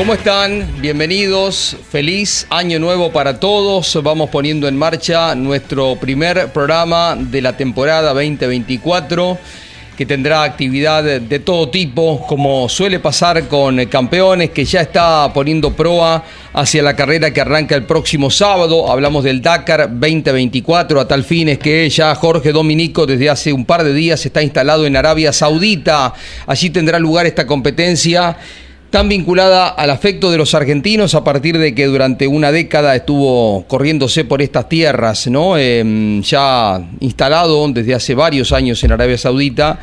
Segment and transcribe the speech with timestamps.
[0.00, 0.66] ¿Cómo están?
[0.80, 1.76] Bienvenidos.
[1.90, 4.02] Feliz año nuevo para todos.
[4.02, 9.36] Vamos poniendo en marcha nuestro primer programa de la temporada 2024
[9.98, 15.76] que tendrá actividad de todo tipo, como suele pasar con campeones, que ya está poniendo
[15.76, 18.90] proa hacia la carrera que arranca el próximo sábado.
[18.90, 23.66] Hablamos del Dakar 2024, a tal fin es que ya Jorge Dominico desde hace un
[23.66, 26.14] par de días está instalado en Arabia Saudita.
[26.46, 28.38] Allí tendrá lugar esta competencia
[28.90, 33.64] tan vinculada al afecto de los argentinos a partir de que durante una década estuvo
[33.68, 35.56] corriéndose por estas tierras, ¿no?
[35.56, 39.78] Em, ya instalado desde hace varios años en Arabia Saudita.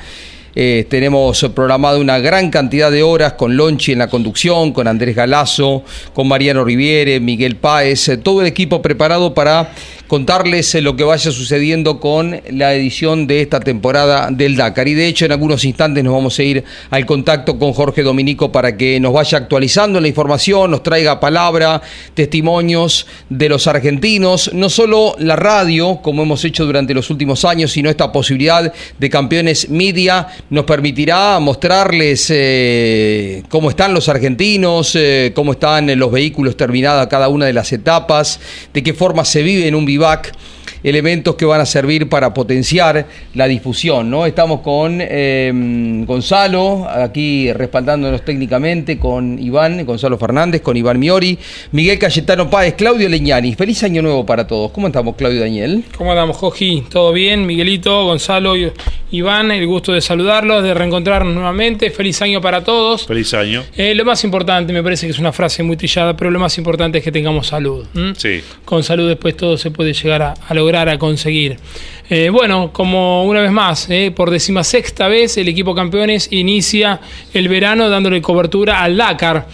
[0.59, 5.15] Eh, tenemos programado una gran cantidad de horas con Lonchi en la conducción, con Andrés
[5.15, 9.71] Galazo, con Mariano Riviere, Miguel Páez, eh, todo el equipo preparado para
[10.07, 14.87] contarles eh, lo que vaya sucediendo con la edición de esta temporada del Dakar.
[14.87, 18.51] Y de hecho, en algunos instantes nos vamos a ir al contacto con Jorge Dominico
[18.51, 21.81] para que nos vaya actualizando la información, nos traiga palabra,
[22.13, 27.71] testimonios de los argentinos, no solo la radio, como hemos hecho durante los últimos años,
[27.71, 35.31] sino esta posibilidad de campeones media nos permitirá mostrarles eh, cómo están los argentinos, eh,
[35.35, 38.39] cómo están los vehículos terminadas cada una de las etapas,
[38.73, 40.31] de qué forma se vive en un vivac
[40.83, 44.09] elementos que van a servir para potenciar la difusión.
[44.09, 44.25] ¿no?
[44.25, 51.37] Estamos con em, Gonzalo, aquí respaldándonos técnicamente, con Iván, Gonzalo Fernández, con Iván Miori,
[51.71, 53.55] Miguel Cayetano Páez, Claudio Leñani.
[53.55, 54.71] Feliz año nuevo para todos.
[54.71, 55.83] ¿Cómo estamos, Claudio Daniel?
[55.97, 56.85] ¿Cómo andamos, Joji?
[56.89, 57.45] ¿Todo bien?
[57.45, 58.55] Miguelito, Gonzalo,
[59.11, 61.89] Iván, el gusto de saludarlos, de reencontrarnos nuevamente.
[61.89, 63.05] Feliz año para todos.
[63.05, 63.63] Feliz año.
[63.75, 66.57] Eh, lo más importante, me parece que es una frase muy trillada, pero lo más
[66.57, 67.85] importante es que tengamos salud.
[68.17, 68.41] Sí.
[68.65, 71.57] Con salud después todo se puede llegar a lograr a conseguir.
[72.09, 76.99] Eh, bueno, como una vez más, eh, por decimasexta vez el equipo campeones inicia
[77.33, 79.47] el verano dándole cobertura al Dakar.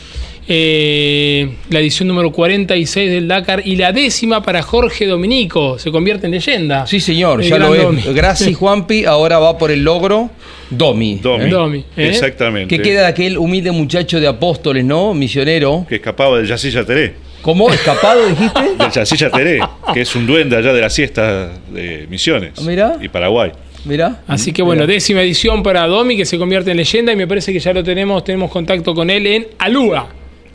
[0.46, 5.80] Eh, la edición número 46 del Dakar y la décima para Jorge Dominico.
[5.80, 6.86] Se convierte en leyenda.
[6.86, 8.14] Sí, señor, ya lo es.
[8.14, 9.06] Gracias, Juanpi.
[9.06, 10.30] Ahora va por el logro
[10.70, 11.20] Domi.
[11.22, 11.86] Domi.
[11.96, 12.76] Exactamente.
[12.76, 15.14] Que queda aquel humilde muchacho de Apóstoles, ¿no?
[15.14, 15.86] Misionero.
[15.88, 17.23] Que escapaba del Yacilla Teré.
[17.44, 17.70] ¿Cómo?
[17.70, 18.76] ¿Escapado dijiste?
[18.80, 19.60] Del Chasilla Teré,
[19.94, 22.60] que es un duende allá de la siesta de Misiones.
[22.62, 22.98] Mira.
[23.00, 23.52] Y Paraguay.
[23.86, 24.22] Mira.
[24.28, 27.52] Así que bueno, décima edición para Domi, que se convierte en leyenda y me parece
[27.52, 30.08] que ya lo tenemos, tenemos contacto con él en Alúa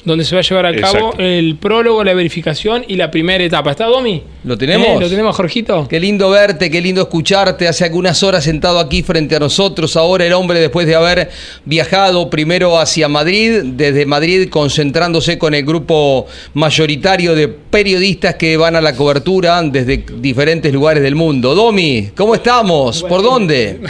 [0.08, 3.70] donde se va a llevar a cabo el prólogo, la verificación y la primera etapa.
[3.70, 4.22] ¿Está Domi?
[4.42, 4.88] ¿Lo tenemos?
[4.88, 4.96] ¿Eh?
[4.98, 5.86] ¿Lo tenemos, Jorgito?
[5.88, 7.68] Qué lindo verte, qué lindo escucharte.
[7.68, 9.96] Hace algunas horas sentado aquí frente a nosotros.
[9.96, 11.30] Ahora el hombre, después de haber
[11.64, 18.74] viajado primero hacia Madrid, desde Madrid concentrándose con el grupo mayoritario de periodistas que van
[18.74, 21.54] a la cobertura desde diferentes lugares del mundo.
[21.54, 23.02] Domi, ¿cómo estamos?
[23.02, 23.80] ¿Por dónde?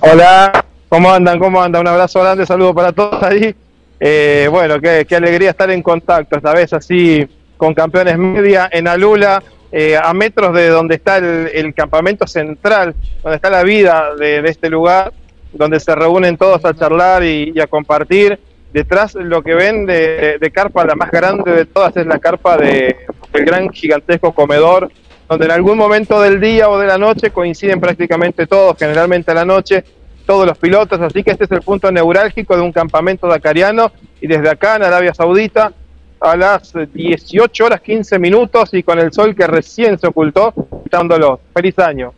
[0.00, 1.38] Hola, ¿cómo andan?
[1.40, 1.82] ¿Cómo andan?
[1.82, 3.54] Un abrazo grande, saludo para todos ahí.
[4.00, 7.26] Eh, bueno, qué, alegría estar en contacto, esta vez así
[7.56, 9.42] con Campeones Media en Alula,
[9.72, 14.70] eh, a metros de donde está el, campamento central, donde está la vida de, este
[14.70, 15.12] lugar,
[15.52, 18.38] donde se reúnen todos a charlar y, a compartir.
[18.72, 22.96] Detrás lo que ven de, carpa, la más grande de todas, es la carpa de,
[23.32, 24.90] del gran gigantesco comedor,
[25.28, 29.34] donde en algún momento del día o de la noche coinciden prácticamente todos, generalmente a
[29.34, 29.84] la noche,
[30.28, 33.90] todos los pilotos, así que este es el punto neurálgico de un campamento dakariano
[34.20, 35.72] y desde acá en Arabia Saudita
[36.20, 40.52] a las 18 horas 15 minutos y con el sol que recién se ocultó,
[40.90, 41.40] dándolo.
[41.54, 42.12] Feliz año.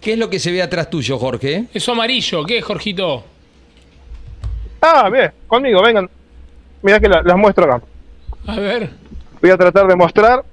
[0.00, 1.66] ¿Qué es lo que se ve atrás tuyo, Jorge?
[1.72, 3.22] Eso amarillo, ¿qué es, Jorgito?
[4.80, 6.10] Ah, bien, conmigo, vengan.
[6.82, 7.80] Mira que las muestro acá.
[8.48, 8.90] A ver.
[9.40, 10.44] Voy a tratar de mostrar.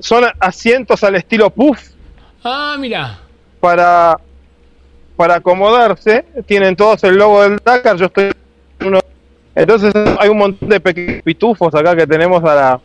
[0.00, 1.90] Son asientos al estilo puff.
[2.42, 3.20] Ah, mira.
[3.60, 4.18] Para
[5.16, 8.32] para acomodarse, tienen todos el logo del Dakar, yo estoy
[8.84, 9.00] uno.
[9.54, 12.80] Entonces hay un montón de pequeños pitufos acá que tenemos para,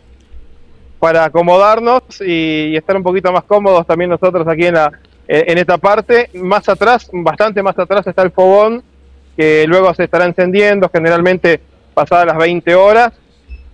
[1.00, 4.92] para acomodarnos y, estar un poquito más cómodos también nosotros aquí en, la,
[5.28, 6.30] en esta parte.
[6.34, 8.84] Más atrás, bastante más atrás está el fogón,
[9.36, 11.62] que luego se estará encendiendo, generalmente
[11.94, 13.14] pasadas las 20 horas.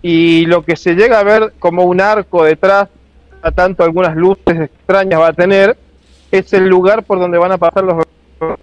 [0.01, 2.89] Y lo que se llega a ver como un arco detrás,
[3.41, 5.77] a tanto algunas luces extrañas va a tener,
[6.29, 8.05] es el lugar por donde van a pasar los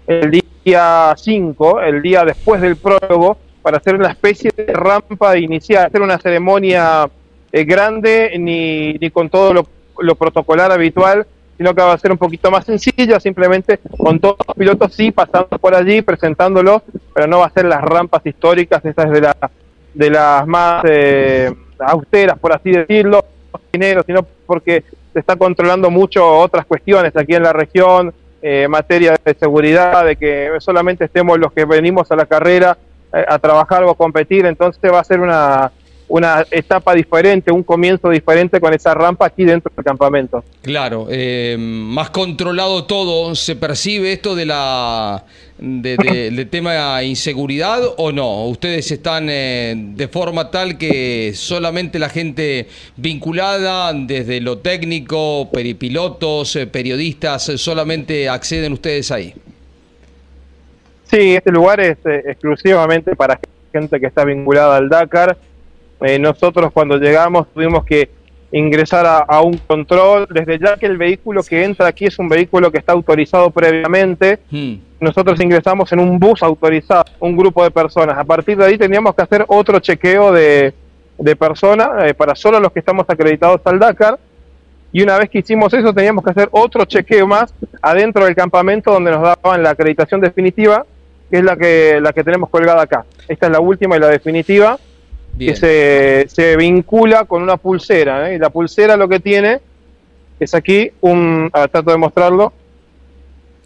[0.07, 0.31] el
[0.65, 6.03] día 5, el día después del prólogo, para hacer una especie de rampa inicial, hacer
[6.03, 7.09] una ceremonia
[7.53, 11.27] eh, grande, ni, ni con todo lo, protocolar habitual,
[11.59, 15.11] sino que va a ser un poquito más sencilla, simplemente con todos los pilotos sí
[15.11, 16.83] pasando por allí, presentándolos,
[17.13, 19.37] pero no va a ser las rampas históricas, esas de, la,
[19.93, 23.25] de las más eh, austeras, por así decirlo,
[23.73, 29.19] dinero, sino porque se está controlando mucho otras cuestiones aquí en la región, eh, materia
[29.23, 32.77] de seguridad, de que solamente estemos los que venimos a la carrera
[33.13, 35.73] eh, a trabajar o a competir, entonces va a ser una,
[36.11, 40.43] una etapa diferente, un comienzo diferente con esa rampa aquí dentro del campamento.
[40.61, 45.25] Claro, eh, más controlado todo, ¿se percibe esto de la
[45.59, 48.47] de, de- del tema inseguridad o no?
[48.47, 52.67] ¿Ustedes están eh, de forma tal que solamente la gente
[52.97, 59.33] vinculada desde lo técnico, peripilotos, eh, periodistas, solamente acceden ustedes ahí?
[61.05, 63.39] Sí, este lugar es eh, exclusivamente para
[63.73, 65.37] gente que está vinculada al Dakar.
[66.03, 68.11] Eh, nosotros cuando llegamos tuvimos que
[68.53, 72.29] ingresar a, a un control, desde ya que el vehículo que entra aquí es un
[72.29, 74.75] vehículo que está autorizado previamente, Hmm.
[74.99, 78.19] nosotros ingresamos en un bus autorizado, un grupo de personas.
[78.19, 80.75] A partir de ahí teníamos que hacer otro chequeo de,
[81.17, 84.19] de personas eh, para solo los que estamos acreditados al Dakar.
[84.93, 88.91] Y una vez que hicimos eso, teníamos que hacer otro chequeo más adentro del campamento
[88.93, 90.85] donde nos daban la acreditación definitiva,
[91.31, 93.05] que es la que, la que tenemos colgada acá.
[93.29, 94.77] Esta es la última y la definitiva,
[95.33, 95.55] Bien.
[95.55, 98.31] que se, se vincula con una pulsera.
[98.31, 98.37] ¿eh?
[98.37, 99.61] Y la pulsera lo que tiene
[100.39, 101.51] es aquí un.
[101.53, 102.53] a ver, trato de mostrarlo.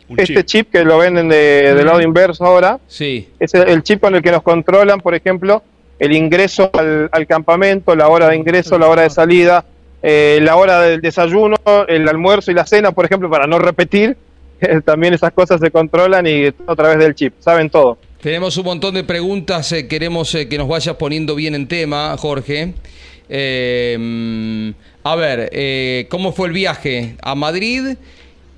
[0.08, 0.46] Un este chip.
[0.46, 0.70] chip.
[0.70, 4.22] que lo venden de, del lado inverso ahora, Sí, es el, el chip con el
[4.22, 5.62] que nos controlan, por ejemplo,
[5.98, 9.64] el ingreso al, al campamento, la hora de ingreso, la hora de salida,
[10.02, 11.56] eh, la hora del desayuno,
[11.88, 14.18] el almuerzo y la cena, por ejemplo, para no repetir.
[14.84, 17.96] También esas cosas se controlan y a través del chip, saben todo.
[18.24, 22.16] Tenemos un montón de preguntas, eh, queremos eh, que nos vayas poniendo bien en tema,
[22.16, 22.72] Jorge.
[23.28, 24.72] Eh,
[25.02, 27.98] a ver, ¿cómo fue el viaje a Madrid?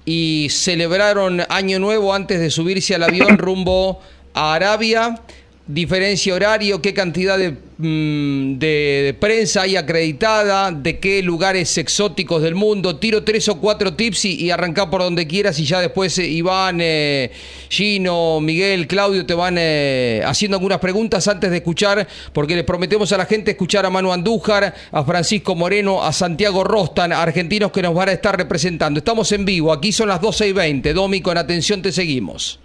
[0.05, 4.01] Y celebraron Año Nuevo antes de subirse al avión rumbo
[4.35, 5.21] a Arabia.
[5.69, 12.41] Diferencia horario, qué cantidad de, mm, de- de prensa hay acreditada, de qué lugares exóticos
[12.41, 12.99] del mundo.
[13.01, 14.53] Tiro tres o cuatro tips y, y
[14.89, 17.33] por donde quieras y ya después eh, Iván, eh,
[17.69, 23.11] Gino, Miguel, Claudio te van eh, haciendo algunas preguntas antes de escuchar, porque les prometemos
[23.13, 27.83] a la gente escuchar a Manu Andújar, a Francisco Moreno, a Santiago Rostan, argentinos que
[27.83, 28.99] nos van a estar representando.
[28.99, 30.93] Estamos en vivo, aquí son las 12 y 20.
[30.93, 32.61] Domi, con atención te seguimos.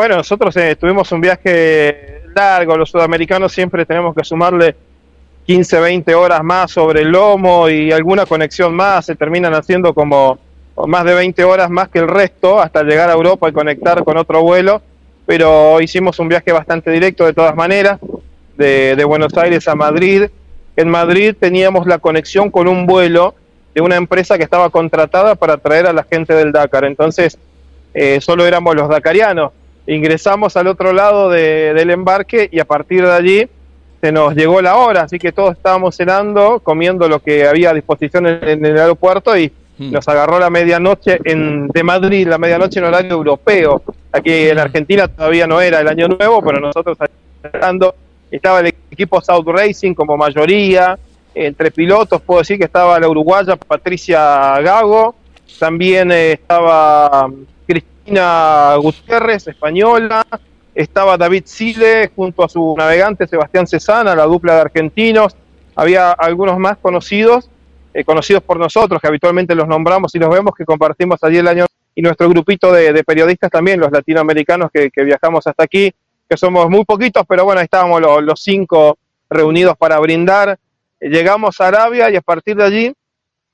[0.00, 4.74] Bueno, nosotros eh, tuvimos un viaje largo, los sudamericanos siempre tenemos que sumarle
[5.44, 10.38] 15, 20 horas más sobre el lomo y alguna conexión más, se terminan haciendo como
[10.86, 14.16] más de 20 horas más que el resto hasta llegar a Europa y conectar con
[14.16, 14.80] otro vuelo,
[15.26, 18.00] pero hicimos un viaje bastante directo de todas maneras,
[18.56, 20.30] de, Buenos Aires a Madrid.
[20.76, 23.34] En Madrid teníamos la conexión con un vuelo
[23.74, 27.36] de una empresa que estaba contratada para traer a la gente del Dakar, entonces
[27.92, 29.52] eh, solo éramos los dakarianos
[29.86, 33.48] ingresamos al otro lado de- del embarque y a partir de allí
[34.00, 37.74] se nos llegó la hora, así que todos estábamos cenando, comiendo lo que había a
[37.74, 39.92] disposición en, en el aeropuerto y Hmm.
[39.92, 43.82] nos agarró la medianoche en, de Madrid, la medianoche en horario europeo.
[44.12, 46.98] Aquí en Argentina todavía no era el año nuevo, pero nosotros
[47.50, 47.94] cenando,
[48.30, 50.98] estaba el equipo South Racing como mayoría,
[51.34, 55.14] entre pilotos puedo decir que estaba la uruguaya Patricia Gago,
[55.58, 57.30] también eh, estaba
[58.06, 60.26] Gutiérrez, española,
[60.74, 65.36] estaba David Sile junto a su navegante Sebastián Cesana, la dupla de argentinos,
[65.76, 67.48] había algunos más conocidos,
[67.94, 71.48] eh, conocidos por nosotros, que habitualmente los nombramos y los vemos, que compartimos allí el
[71.48, 75.92] año, y nuestro grupito de, periodistas también, los latinoamericanos que, viajamos hasta aquí,
[76.28, 78.96] que somos muy poquitos, pero bueno, ahí estábamos los, cinco
[79.28, 80.58] reunidos para brindar.
[81.00, 82.92] Llegamos a Arabia y a partir de allí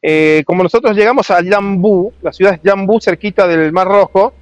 [0.03, 4.33] eh, como nosotros llegamos a Yambú, la ciudad es Yambú, cerquita del Mar Rojo,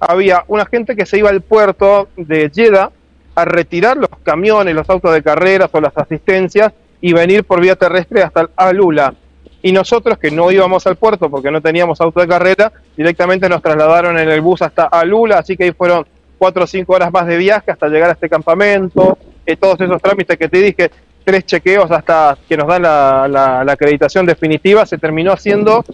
[0.00, 2.90] había una gente que se iba al puerto de Jeddah
[3.34, 7.76] a retirar los camiones, los autos de carreras o las asistencias y venir por vía
[7.76, 9.14] terrestre hasta Alula.
[9.62, 13.62] y nosotros que no íbamos al puerto porque no teníamos auto de carrera, directamente nos
[13.62, 17.26] trasladaron en el bus hasta Alula, así que ahí fueron cuatro o cinco horas más
[17.26, 19.16] de viaje hasta llegar a este campamento,
[19.46, 20.90] eh, todos esos trámites que te dije,
[21.24, 25.84] tres chequeos hasta que nos dan la, la, acreditación definitiva, se terminó haciendo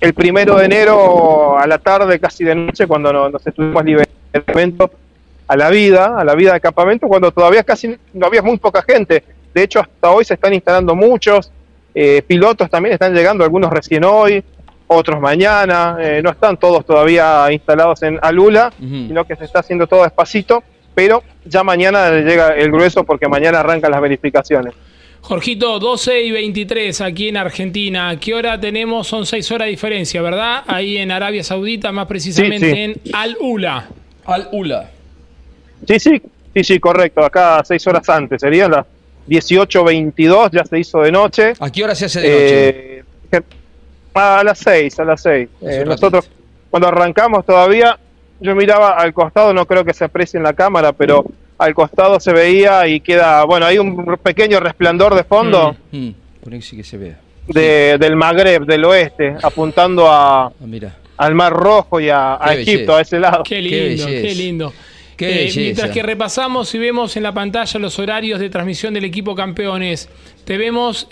[0.00, 4.90] el primero de enero a la tarde, casi de noche, cuando nos, estuvimos liberando
[5.46, 8.82] a la vida, a la vida de campamento, cuando todavía casi no había muy poca
[8.82, 9.22] gente.
[9.52, 11.52] De hecho, hasta hoy se están instalando muchos,
[11.94, 14.42] eh, pilotos también están llegando, algunos recién hoy,
[14.86, 19.86] otros mañana, eh, no están todos todavía instalados en Alula, sino que se está haciendo
[19.86, 20.62] todo despacito,
[20.94, 24.74] pero ya mañana llega el grueso porque mañana arrancan las verificaciones.
[25.22, 28.18] Jorgito, 12 y 23 aquí en Argentina.
[28.18, 29.06] ¿Qué hora tenemos?
[29.06, 30.64] Son 6 horas de diferencia, ¿verdad?
[30.66, 33.88] Ahí en Arabia Saudita, más precisamente en Al-Ula.
[34.24, 34.90] Al-Ula.
[35.86, 36.22] Sí, sí,
[36.52, 37.24] sí, sí, correcto.
[37.24, 38.40] Acá 6 horas antes.
[38.40, 38.84] Serían las
[39.28, 41.52] 18.22, ya se hizo de noche.
[41.60, 42.98] ¿A qué hora se hace de noche?
[43.32, 43.42] Eh,
[44.14, 45.48] a las 6, a las 6.
[45.62, 46.28] Eh, nosotros,
[46.68, 47.96] cuando arrancamos todavía,
[48.42, 51.24] yo miraba al costado, no creo que se aprecie en la cámara, pero
[51.58, 55.76] al costado se veía y queda, bueno, hay un pequeño resplandor de fondo.
[55.92, 56.14] Mm, mm.
[56.50, 57.18] que se vea.
[57.46, 60.96] De, Del Magreb, del oeste, apuntando a, ah, mira.
[61.16, 63.42] al Mar Rojo y a, Egipto, a ese lado.
[63.44, 64.72] Qué lindo, qué lindo.
[65.18, 69.34] Eh, mientras que repasamos y vemos en la pantalla los horarios de transmisión del equipo
[69.34, 70.08] campeones,
[70.44, 71.06] te vemos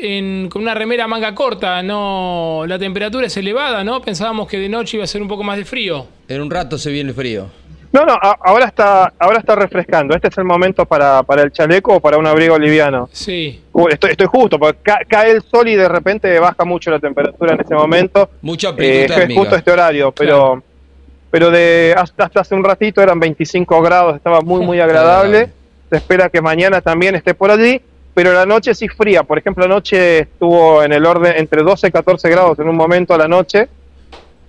[0.50, 4.00] con una remera manga corta, no la temperatura es elevada, ¿no?
[4.00, 6.06] Pensábamos que de noche iba a ser un poco más de frío.
[6.28, 7.48] En un rato se viene el frío.
[7.92, 10.14] No, no, ahora está, ahora está refrescando.
[10.14, 13.08] Este es el momento para, para el chaleco o para un abrigo liviano.
[13.10, 13.60] Sí.
[13.90, 17.60] Estoy, estoy justo, porque cae el sol y de repente baja mucho la temperatura en
[17.60, 18.30] ese momento.
[18.42, 20.62] Mucha amplitud eh, Es justo este horario, pero
[21.30, 25.50] pero de hasta, hasta hace un ratito eran 25 grados, estaba muy, muy agradable.
[25.88, 27.80] Se espera que mañana también esté por allí,
[28.14, 29.22] pero la noche sí fría.
[29.22, 33.14] Por ejemplo, anoche estuvo en el orden entre 12 y 14 grados en un momento
[33.14, 33.68] a la noche.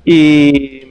[0.03, 0.90] Y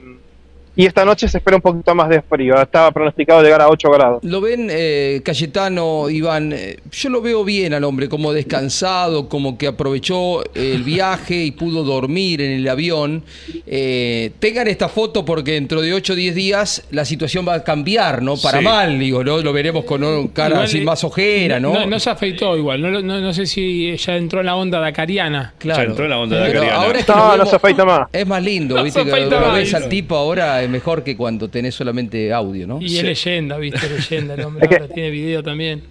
[0.81, 2.59] y esta noche se espera un poquito más de frío.
[2.59, 4.23] Estaba pronosticado llegar a 8 grados.
[4.23, 6.53] ¿Lo ven, eh, Cayetano, Iván?
[6.53, 11.51] Eh, yo lo veo bien al hombre, como descansado, como que aprovechó el viaje y
[11.51, 13.23] pudo dormir en el avión.
[13.67, 17.63] Eh, tengan esta foto porque dentro de 8 o 10 días la situación va a
[17.63, 18.35] cambiar, ¿no?
[18.37, 19.37] Para mal, digo, ¿no?
[19.37, 21.85] Lo veremos con un cara así más ojera, ¿no?
[21.85, 21.99] ¿no?
[21.99, 22.81] se afeitó igual.
[22.81, 25.53] No, no, sé si ya entró en la onda dacariana.
[25.59, 25.83] Claro.
[25.83, 26.75] Ya entró en la onda dacariana.
[26.77, 28.07] Ahora es que no, no se afeita más.
[28.11, 29.05] Es más lindo, ¿viste?
[29.05, 32.81] Que lo ves al tipo ahora mejor que cuando tenés solamente audio, ¿no?
[32.81, 35.83] Y es leyenda, viste, leyenda, el hombre ahora tiene video también.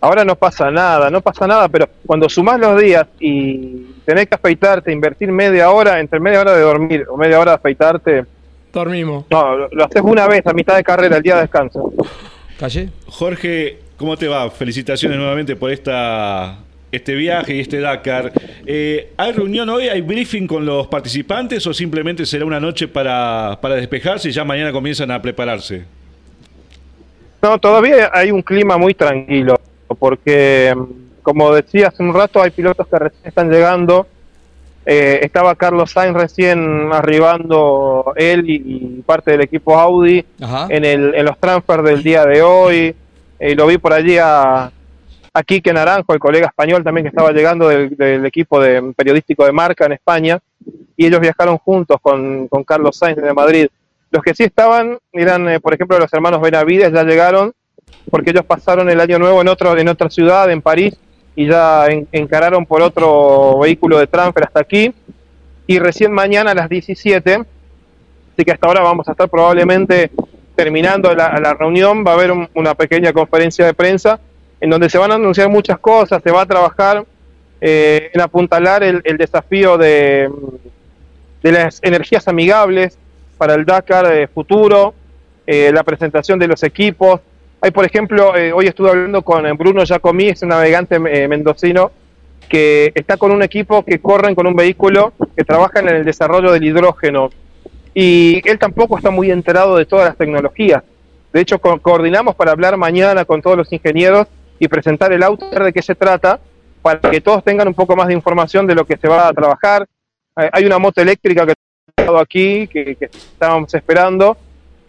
[0.00, 4.34] Ahora no pasa nada, no pasa nada, pero cuando sumás los días y tenés que
[4.34, 8.24] afeitarte, invertir media hora, entre media hora de dormir o media hora de afeitarte.
[8.72, 9.26] Dormimos.
[9.30, 11.92] No, lo, lo haces una vez a mitad de carrera, el día de descanso.
[12.58, 12.88] ¿Calle?
[13.06, 14.50] Jorge, ¿cómo te va?
[14.50, 16.58] Felicitaciones nuevamente por esta
[16.92, 18.32] este viaje y este Dakar.
[18.66, 19.88] Eh, ¿Hay reunión hoy?
[19.88, 24.44] ¿Hay briefing con los participantes o simplemente será una noche para, para despejarse y ya
[24.44, 25.84] mañana comienzan a prepararse?
[27.42, 29.58] No, todavía hay un clima muy tranquilo,
[29.98, 30.74] porque
[31.22, 34.06] como decía hace un rato, hay pilotos que recién están llegando.
[34.84, 40.24] Eh, estaba Carlos Sainz recién arribando él y, parte del equipo Audi
[40.68, 42.94] en, el, en los transfers del día de hoy.
[43.38, 44.70] Eh, lo vi por allí a,
[45.32, 49.52] aquí que Naranjo, el colega español también que estaba llegando del, equipo de, periodístico de
[49.52, 50.38] marca en España,
[50.96, 53.68] y ellos viajaron juntos con, Carlos Sainz de Madrid.
[54.10, 57.52] Los que sí estaban eran, eh, por ejemplo, los hermanos Benavides, ya llegaron,
[58.10, 60.96] porque ellos pasaron el año nuevo en, otro, en otra ciudad, en París,
[61.36, 64.92] y ya encararon por otro vehículo de transfer hasta aquí.
[65.66, 70.10] Y recién mañana a las 17, así que hasta ahora vamos a estar probablemente
[70.56, 74.20] terminando la, reunión, va a haber una pequeña conferencia de prensa
[74.60, 77.04] en donde se van a anunciar muchas cosas, se va a trabajar
[77.60, 80.30] eh, en apuntalar el, desafío de,
[81.42, 82.98] de, las energías amigables
[83.38, 84.94] para el Dakar de futuro,
[85.46, 87.20] eh, la presentación de los equipos.
[87.62, 91.90] Hay, por ejemplo, eh, hoy estuve hablando con Bruno Giacomi, es un navegante mendocino,
[92.48, 96.52] que está con un equipo que corren con un vehículo que trabaja en el desarrollo
[96.52, 97.30] del hidrógeno.
[97.94, 100.82] Y él tampoco está muy enterado de todas las tecnologías.
[101.32, 104.26] De hecho, coordinamos para hablar mañana con todos los ingenieros
[104.60, 106.38] y presentar el auto, de qué se trata,
[106.82, 109.32] para que todos tengan un poco más de información de lo que se va a
[109.32, 109.88] trabajar.
[110.36, 111.54] Hay una moto eléctrica que
[112.20, 114.36] aquí, que, estábamos esperando,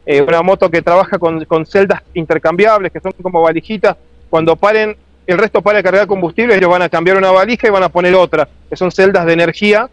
[0.05, 3.95] eh, una moto que trabaja con, celdas intercambiables, que son como valijitas,
[4.29, 7.83] cuando paren, el resto para cargar combustible, ellos van a cambiar una valija y van
[7.83, 9.89] a poner otra, que son celdas de energía,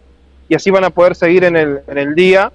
[0.49, 2.51] y así van a poder seguir en el, en el día.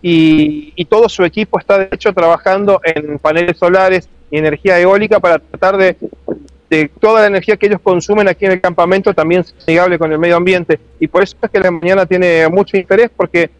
[0.00, 5.20] Y, y todo su equipo está de hecho trabajando en paneles solares y energía eólica
[5.20, 5.96] para tratar de
[6.72, 10.10] de toda la energía que ellos consumen aquí en el campamento también es amigable con
[10.10, 10.80] el medio ambiente.
[10.98, 13.50] Y por eso es que la mañana tiene mucho interés porque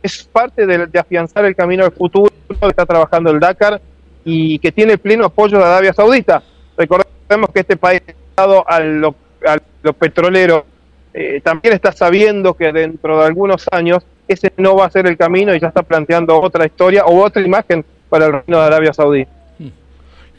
[0.00, 3.80] es parte de, de afianzar el camino al futuro que está trabajando el Dakar
[4.24, 6.40] y que tiene pleno apoyo de Arabia Saudita.
[6.76, 8.02] Recordemos que este país,
[8.36, 10.64] a lo, a lo petrolero,
[11.12, 15.16] eh, también está sabiendo que dentro de algunos años ese no va a ser el
[15.16, 18.92] camino y ya está planteando otra historia o otra imagen para el reino de Arabia
[18.92, 19.26] Saudí.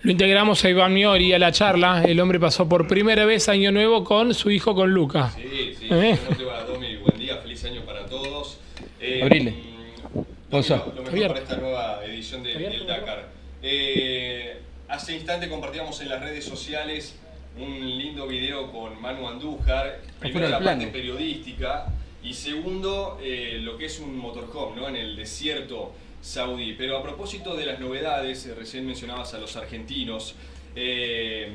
[0.01, 2.03] Lo integramos a Iván Miori a la charla.
[2.05, 5.31] El hombre pasó por primera vez Año Nuevo con su hijo, con Luca.
[5.35, 5.87] Sí, sí.
[5.91, 6.17] ¿Eh?
[6.25, 6.95] ¿Cómo te va, Domi?
[6.97, 8.59] Buen día, feliz año para todos.
[9.01, 9.51] Eh, Abrile.
[9.51, 10.25] Domi.
[10.51, 11.33] Lo, lo mejor Abierto.
[11.33, 13.29] para esta nueva edición de- del Dakar.
[13.61, 17.15] Eh, hace instante compartíamos en las redes sociales
[17.57, 19.99] un lindo video con Manu Andújar.
[20.21, 21.87] Primero la parte periodística
[22.23, 24.87] y segundo eh, lo que es un motorhome ¿no?
[24.87, 25.91] en el desierto
[26.21, 26.73] saudí.
[26.73, 30.35] Pero a propósito de las novedades, eh, recién mencionabas a los argentinos.
[30.75, 31.51] eh,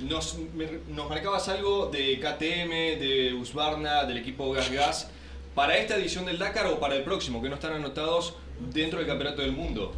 [0.00, 5.10] nos, me- marcabas algo de KTM, de Husqvarna, del equipo Gas Gas.
[5.54, 8.36] ¿Para esta edición del Dakar o para el próximo, que no están anotados
[8.72, 9.92] dentro del Campeonato del Mundo?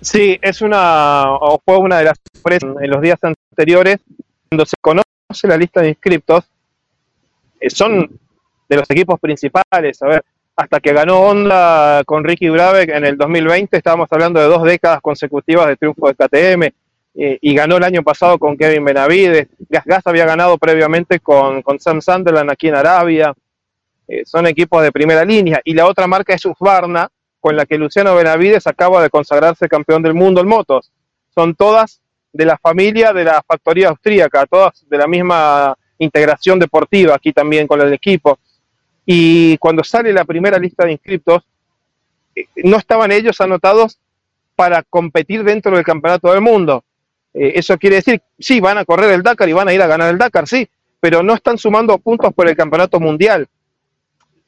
[0.00, 3.98] Sí, es una, o fue una de las sorpresas en los días anteriores,
[4.48, 5.04] cuando se conoce
[5.44, 6.44] la lista de inscriptos,
[7.60, 8.18] eh, son
[8.68, 10.24] de los equipos principales, a ver,
[10.56, 15.00] hasta que ganó Honda con Ricky Brabeck en el 2020, estábamos hablando de dos décadas
[15.02, 16.74] consecutivas de triunfo de KTM,
[17.18, 21.78] eh, y ganó el año pasado con Kevin Benavides, Gas había ganado previamente con, con
[21.78, 23.34] Sam Sunderland aquí en Arabia,
[24.08, 27.10] eh, son equipos de primera línea, y la otra marca es Husqvarna,
[27.40, 30.90] con la que Luciano Benavides acaba de consagrarse campeón del mundo en motos.
[31.34, 32.00] Son todas
[32.32, 37.66] de la familia de la factoría austríaca, todas de la misma integración deportiva aquí también
[37.66, 38.38] con el equipo.
[39.06, 41.42] Y cuando sale la primera lista de inscriptos,
[42.34, 43.98] eh, no estaban ellos anotados
[44.56, 46.82] para competir dentro del campeonato del mundo.
[47.32, 49.86] Eh, eso quiere decir, sí, van a correr el Dakar y van a ir a
[49.86, 53.46] ganar el Dakar, sí, pero no están sumando puntos por el campeonato mundial.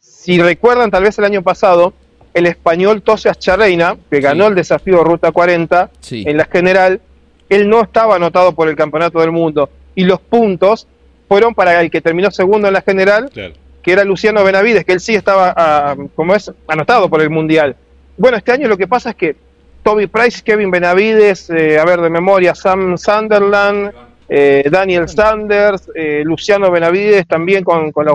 [0.01, 1.93] Si recuerdan, tal vez el año pasado,
[2.35, 6.25] el español Tose Charreina, que ganó el desafío Ruta 40 Sí.
[6.27, 7.01] en la general,
[7.49, 10.87] él no estaba anotado por el campeonato del mundo y los puntos
[11.29, 13.55] fueron para el que terminó segundo en la general, Claro.
[13.83, 17.77] Que era Luciano Benavides, que él sí estaba, ah, como es, anotado por el mundial.
[18.17, 19.37] Bueno, este año lo que pasa es que
[19.83, 23.93] Toby Price, Kevin Benavides, eh, a ver de memoria, Sam Sunderland,
[24.29, 28.13] eh, Daniel Sanders, eh, Luciano Benavides también con, con la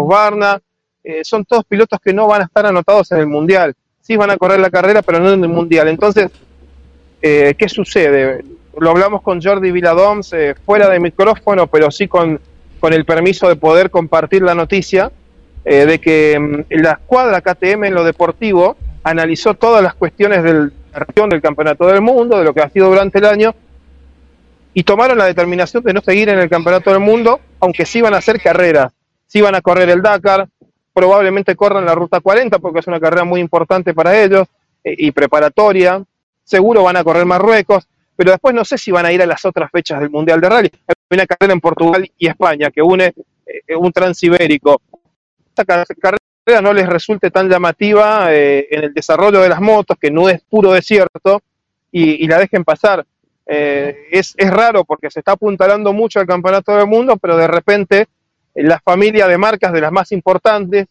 [1.04, 3.74] eh, son todos pilotos que no van a estar anotados en el mundial.
[4.02, 5.88] Sí van a correr la carrera, pero no en el mundial.
[5.90, 6.32] Entonces,
[7.22, 8.44] eh, ¿qué sucede?
[8.78, 12.40] Lo hablamos con Jordi Viladoms eh, fuera de micrófono, pero sí con,
[12.80, 15.12] con el permiso de poder compartir la noticia
[15.66, 20.72] eh, de que mm, la escuadra KTM en lo deportivo analizó todas las cuestiones del,
[21.30, 23.56] del campeonato del mundo, de lo que ha sido durante el año,
[24.74, 28.14] y tomaron la determinación de no seguir en el campeonato del mundo, aunque sí van
[28.14, 28.92] a hacer carreras,
[29.28, 30.48] sí van a correr el Dakar,
[30.94, 34.48] probablemente corran la ruta 40 porque es una carrera muy importante para ellos
[34.84, 36.04] eh, y preparatoria,
[36.44, 39.44] seguro van a correr Marruecos, pero después no sé si van a ir a las
[39.46, 40.72] otras fechas del Mundial de Rally.
[40.88, 43.14] Hay una carrera en Portugal y España que une
[43.46, 44.82] eh, un transibérico.
[45.56, 49.98] Esta car- carrera no les resulte tan llamativa eh, en el desarrollo de las motos,
[50.02, 51.42] que no es puro desierto,
[51.92, 53.06] y, la dejen pasar.
[53.46, 58.08] Eh, es, raro porque se está apuntalando mucho al campeonato del mundo, pero de repente
[58.56, 60.88] eh, la familia de marcas de las más importantes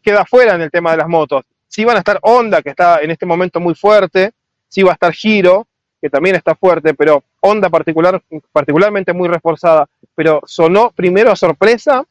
[0.00, 1.42] queda fuera en el tema de las motos.
[1.66, 4.30] Sí van a estar Honda, que está en este momento muy fuerte,
[4.68, 5.66] sí va a estar Giro,
[6.00, 12.06] que también está fuerte, pero Honda particular, particularmente muy reforzada, pero sonó primero a sorpresa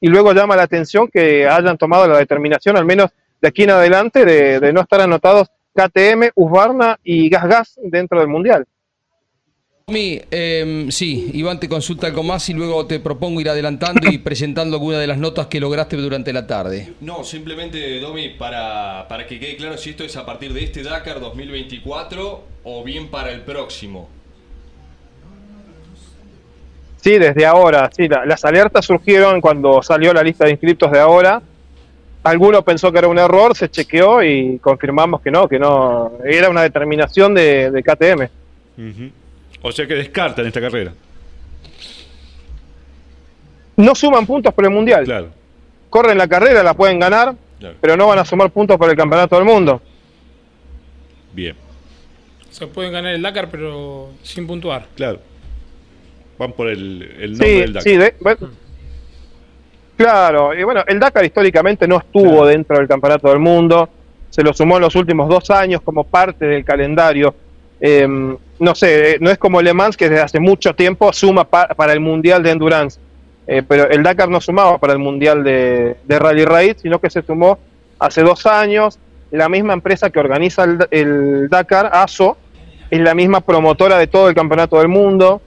[0.00, 3.70] y luego llama la atención que hayan tomado la determinación, al menos de aquí en
[3.70, 8.66] adelante, de, de no estar anotados KTM, Husqvarna y Gas Gas dentro del Mundial.
[9.88, 14.18] Mi, eh, sí, Iván te consulta algo más y luego te propongo ir adelantando y
[14.18, 16.94] presentando alguna de las notas que lograste durante la tarde.
[17.00, 20.82] No, simplemente, Domi, para, para que quede claro si esto es a partir de este
[20.82, 24.08] Dakar 2024 o bien para el próximo.
[27.00, 30.98] Sí, desde ahora, sí, la- las alertas surgieron cuando salió la lista de inscriptos de
[31.00, 31.40] ahora.
[32.24, 36.50] Alguno pensó que era un error, se chequeó y confirmamos que no, que no, era
[36.50, 38.28] una determinación de, de KTM.
[39.62, 40.92] O sea que descartan esta carrera.
[43.76, 45.04] No suman puntos por el Mundial.
[45.04, 45.28] Claro.
[45.90, 47.76] Corren la carrera, la pueden ganar, Claro.
[47.80, 49.80] pero no van a sumar puntos por el Campeonato del Mundo.
[51.32, 51.54] Bien.
[52.50, 54.86] Se pueden ganar el Dakar, pero sin puntuar.
[54.96, 55.20] Claro.
[56.38, 57.82] Van por el, el nombre Sí, del Dakar.
[57.82, 58.38] sí, de- bueno,
[59.96, 60.54] claro.
[60.54, 62.46] Y bueno, el Dakar históricamente no estuvo Claro.
[62.46, 63.88] dentro del Campeonato del Mundo,
[64.30, 67.34] se lo sumó en los últimos dos años como parte del calendario,
[67.80, 71.92] em, no sé, no es como Le Mans que desde hace mucho tiempo suma para
[71.92, 72.98] el Mundial de Endurance,
[73.46, 77.22] eh, pero el Dakar no sumaba para el Mundial de, Rally Raid, sino que se
[77.22, 77.58] sumó
[77.98, 78.98] hace dos años.
[79.30, 82.36] La misma empresa que organiza el, Dakar, ASO,
[82.90, 85.42] es la misma promotora de todo el campeonato del mundo.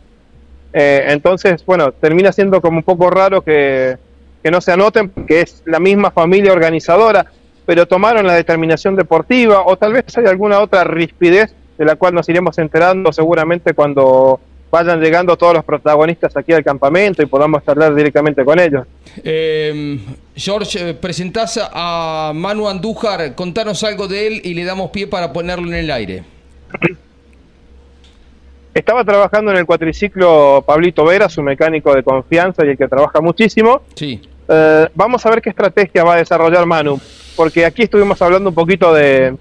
[0.74, 3.98] Eh, entonces, bueno, termina siendo como un poco raro que,
[4.44, 7.26] que no se anoten, que es la misma familia organizadora,
[7.66, 12.14] pero tomaron la determinación deportiva, o tal vez hay alguna otra rispidez de la cual
[12.14, 14.40] nos iremos enterando seguramente cuando
[14.72, 18.86] vayan llegando todos los protagonistas aquí al campamento y podamos hablar directamente con ellos.
[19.24, 20.00] Eh,
[20.36, 25.34] George, eh, presentás a Manu Andújar, contanos algo de él y le damos pie para
[25.34, 26.24] ponerlo en el aire.
[28.74, 33.20] Estaba trabajando en el cuatriciclo Pablito Vera, su mecánico de confianza y el que trabaja
[33.20, 33.82] muchísimo.
[33.96, 34.22] Sí.
[34.48, 37.00] Eh, vamos a ver qué estrategia va a desarrollar Manu,
[37.36, 39.36] porque aquí estuvimos hablando un poquito de,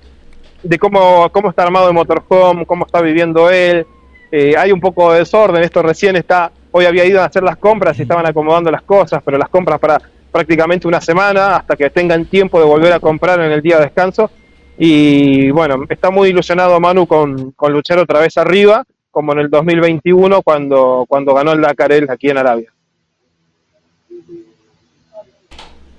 [0.62, 3.86] de cómo, cómo está armado el motorhome, cómo está viviendo él.
[4.30, 7.56] Eh, hay un poco de desorden, esto recién está, hoy había ido a hacer las
[7.56, 9.98] compras y estaban acomodando las cosas, pero las compras para
[10.30, 13.84] prácticamente una semana hasta que tengan tiempo de volver a comprar en el día de
[13.84, 14.30] descanso.
[14.76, 18.84] Y bueno, está muy ilusionado Manu con, con luchar otra vez arriba,
[19.18, 22.72] como en el 2021 cuando, cuando ganó el Dakar aquí en Arabia.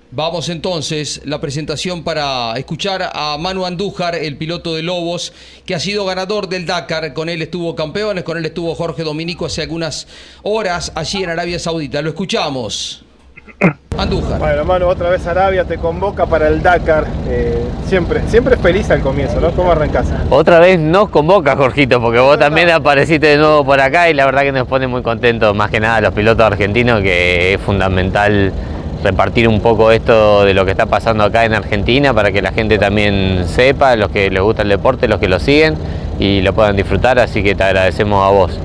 [0.10, 5.34] Vamos entonces, la presentación para escuchar a Manu Andújar, el piloto de Lobos,
[5.66, 7.14] que ha sido ganador del Dakar.
[7.14, 10.08] Con él estuvo campeones, con él estuvo Jorge Dominico hace algunas
[10.44, 12.02] horas allí en Arabia Saudita.
[12.02, 13.04] Lo escuchamos.
[13.98, 14.40] Andújar.
[14.40, 17.06] Bueno, Manu, otra vez Arabia te convoca para el Dakar.
[17.28, 19.52] Eh, siempre, siempre es feliz al comienzo, ¿no?
[19.52, 20.08] ¿Cómo arrancás?
[20.30, 24.26] Otra vez nos convoca, Jorgito, porque vos también apareciste de nuevo por acá y la
[24.26, 28.54] verdad que nos pone muy contentos, más que nada los pilotos argentinos, que es fundamental
[29.04, 32.52] repartir un poco esto de lo que está pasando acá en Argentina para que la
[32.52, 35.76] gente también sepa, los que les gusta el deporte, los que lo siguen
[36.20, 38.60] y lo puedan disfrutar, así que te agradecemos a vos.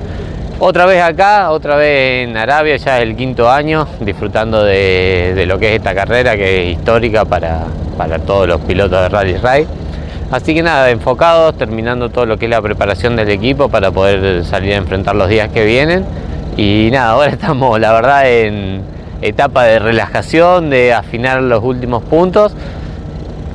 [0.57, 5.59] Otra vez acá, otra vez en Arabia, ya es el quinto año, disfrutando de, lo
[5.59, 7.65] que es esta carrera que es histórica para,
[7.97, 9.67] para todos los pilotos de Rally Ride.
[10.31, 14.45] Así que nada, enfocados, terminando todo lo que es la preparación del equipo para poder
[14.45, 16.05] salir a enfrentar los días que vienen.
[16.55, 18.81] Y nada, ahora estamos, la verdad, en,
[19.21, 22.53] etapa de relajación, de afinar los últimos puntos.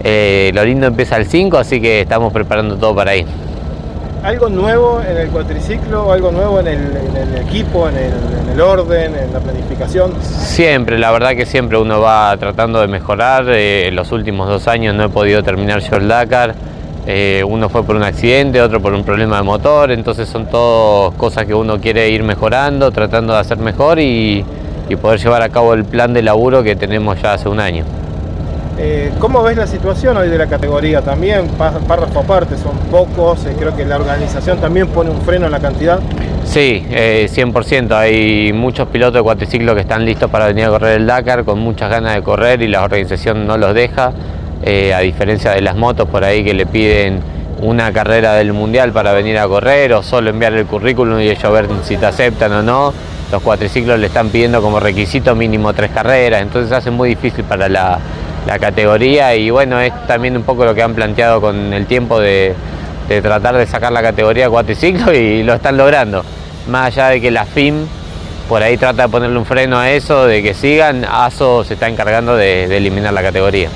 [0.05, 3.25] Eh, lo lindo empieza el 5, así que estamos preparando todo para ahí.
[4.23, 6.13] ¿Algo nuevo en el cuatriciclo?
[6.13, 10.13] ¿Algo nuevo en el, equipo, en el, orden, en la planificación?
[10.21, 13.47] Siempre, la verdad que siempre uno va tratando de mejorar.
[13.49, 16.55] Eh, en los últimos dos años no he podido terminar yo el Dakar.
[17.07, 21.15] Eh, uno fue por un accidente, otro por un problema de motor, entonces son todas
[21.15, 24.45] cosas que uno quiere ir mejorando, tratando de hacer mejor y,
[24.87, 27.85] y poder llevar a cabo el plan de laburo que tenemos ya hace un año.
[28.83, 31.49] Eh, ¿Cómo ves la situación hoy de la categoría también?
[31.49, 35.61] Párrafo aparte, son pocos, eh, creo que la organización también pone un freno en la
[35.61, 36.01] cantidad.
[36.47, 37.93] Sí, 100%.
[37.93, 41.45] Eh, Hay muchos pilotos de cuatriciclo que están listos para venir a correr el Dakar
[41.45, 44.15] con muchas ganas de correr y la organización no los deja,
[44.65, 47.21] a diferencia de las motos por ahí que le piden
[47.61, 51.53] una carrera del mundial para venir a correr o solo enviar el currículum y ellos
[51.53, 52.95] ver si te aceptan o no
[53.31, 57.69] los cuatriciclos le están pidiendo como requisito mínimo tres carreras, entonces hace muy difícil para
[57.69, 58.01] la,
[58.59, 62.55] categoría y bueno, es también un poco lo que han planteado con el tiempo de,
[63.23, 66.25] tratar de sacar la categoría de cuatriciclos y lo están logrando.
[66.69, 67.87] Más allá de que la FIM
[68.49, 71.89] por ahí trata de ponerle un freno a eso, de que sigan, ASO se está
[71.89, 73.69] encargando de, eliminar la categoría.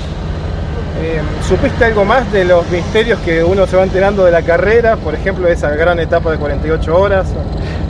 [1.01, 4.97] Eh, ¿Supiste algo más de los misterios que uno se va enterando de la carrera?
[4.97, 7.27] Por ejemplo, esa gran etapa de 48 horas.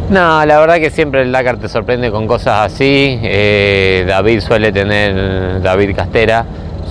[0.09, 3.19] No, la verdad que siempre el Dakar te sorprende con cosas así.
[3.23, 6.45] Eh, David suele tener, David Castera,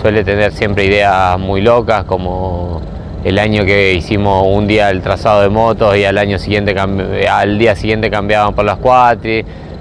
[0.05, 2.83] suele tener siempre ideas muy locas, como
[3.25, 7.59] el año que hicimos un día el trazado de motos y al año siguiente al
[7.59, 9.31] día siguiente cambiaban por las cuatro.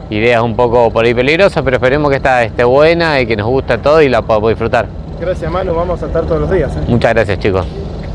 [0.10, 3.48] Ideas un poco por ahí peligrosas, pero esperemos que esta esté buena y que nos
[3.48, 4.88] guste todo y la podamos disfrutar.
[5.20, 6.74] Gracias Manu, vamos a estar todos los días.
[6.74, 6.80] ¿eh?
[6.88, 7.66] Muchas gracias chicos.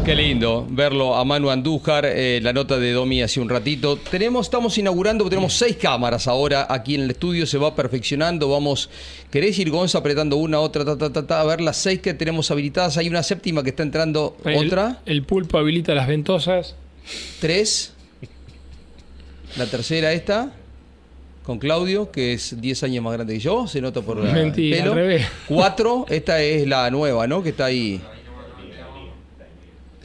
[0.09, 3.99] Qué lindo verlo a Manu Andújar, eh, la nota de Domi hace un ratito.
[3.99, 8.49] Tenemos, estamos inaugurando, tenemos seis cámaras ahora aquí en el estudio, se va perfeccionando.
[8.49, 8.89] Vamos,
[9.31, 12.51] ¿querés ir Gonza apretando una, otra, ta, ta, ta, a ver las seis que tenemos
[12.51, 12.97] habilitadas?
[12.97, 15.03] Hay una séptima que está entrando, otra.
[15.05, 16.75] El pulpo habilita las ventosas.
[17.39, 17.93] Tres.
[19.59, 20.55] La tercera esta
[21.43, 24.97] con Claudio, que es 10 años más grande que yo, se nota por el pelo.
[25.47, 27.43] Cuatro, esta es la nueva, ¿no?
[27.43, 28.01] Que está ahí.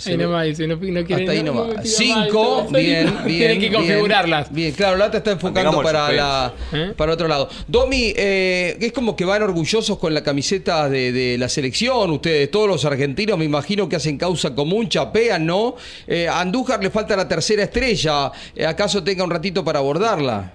[0.06, 1.88] Ahí nomás dice, no, no quiere Hasta ahí no- no nomás.
[1.88, 3.38] Cinco, más, bien, bien.
[3.38, 4.52] Tienen que configurarlas.
[4.52, 6.54] Bien, claro, Lata está enfocando para la.
[6.74, 6.94] ¿Eh?
[6.98, 7.48] para otro lado.
[7.68, 12.50] Domi, eh, es como que van orgullosos con la camiseta de, de la selección, ustedes,
[12.52, 15.76] todos los argentinos, me imagino que hacen causa común, chapean, ¿no?
[16.08, 20.54] Eh, a Andújar le falta la tercera estrella, Eh, ¿acaso tenga un ratito para abordarla?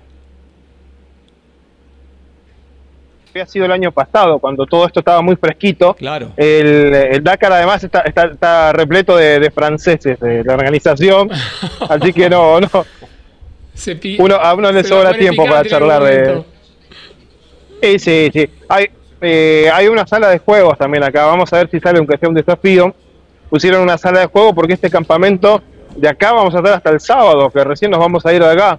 [3.31, 5.95] Había sido el año pasado, cuando todo esto estaba muy fresquito.
[5.95, 6.33] Claro.
[6.37, 11.31] El, el Dakar además está, está, está repleto de, de franceses de la organización,
[11.89, 12.69] así que no, no,
[13.75, 16.43] Se uno, a uno le sobra tiempo para charlar de...
[17.81, 18.51] Sí, sí, sí.
[18.69, 22.19] Hay, eh, hay una sala de juegos también acá, vamos a ver si sale aunque
[22.19, 22.95] sea un desafío.
[23.49, 25.63] Pusieron una sala de juego porque este campamento
[25.97, 28.51] de acá vamos a estar hasta el sábado, que recién nos vamos a ir de
[28.51, 28.79] acá.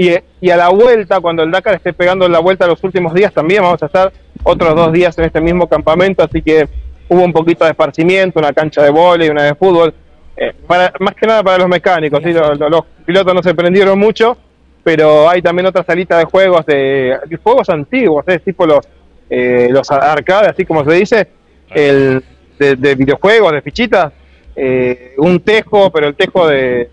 [0.00, 3.34] Y, y a la vuelta, cuando el Dakar esté pegando la vuelta los últimos días,
[3.34, 4.12] también vamos a estar
[4.44, 6.68] otros dos días en este mismo campamento, así que
[7.08, 9.92] hubo un poquito de esparcimiento, una cancha de vóley, una de fútbol,
[10.36, 12.32] eh, para, más que nada para los mecánicos, ¿sí?
[12.32, 14.36] los, pilotos no se prendieron mucho,
[14.84, 18.38] pero hay también otra salita de juegos, de, de juegos antiguos, ¿eh?
[18.38, 18.86] tipo los,
[19.28, 21.28] eh, los arcades, así como se dice,
[21.70, 22.22] el,
[22.56, 24.12] de, de videojuegos, de fichitas,
[24.54, 26.88] eh, un tejo, pero el tejo de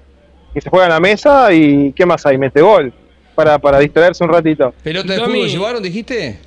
[0.56, 2.38] que se juega en la mesa y ¿qué más hay?
[2.38, 2.94] Metegol,
[3.36, 4.74] para, para distraerse un ratito.
[4.82, 6.40] ¿Pelota de fútbol llevaron, dijiste?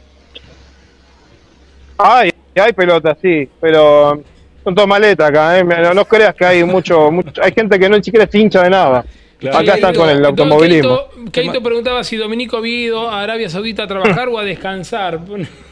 [1.98, 4.22] Hay, hay pelotas, sí, pero
[4.64, 5.64] son todas maletas acá, ¿eh?
[5.64, 8.62] no, no creas que hay mucho, mucho, hay gente que no ni siquiera es hincha
[8.62, 9.04] de nada.
[9.38, 9.58] Claro.
[9.58, 11.10] Acá están con el automovilismo.
[11.10, 15.20] Keito, Keito preguntaba si Dominico había ido a Arabia Saudita a trabajar o a descansar.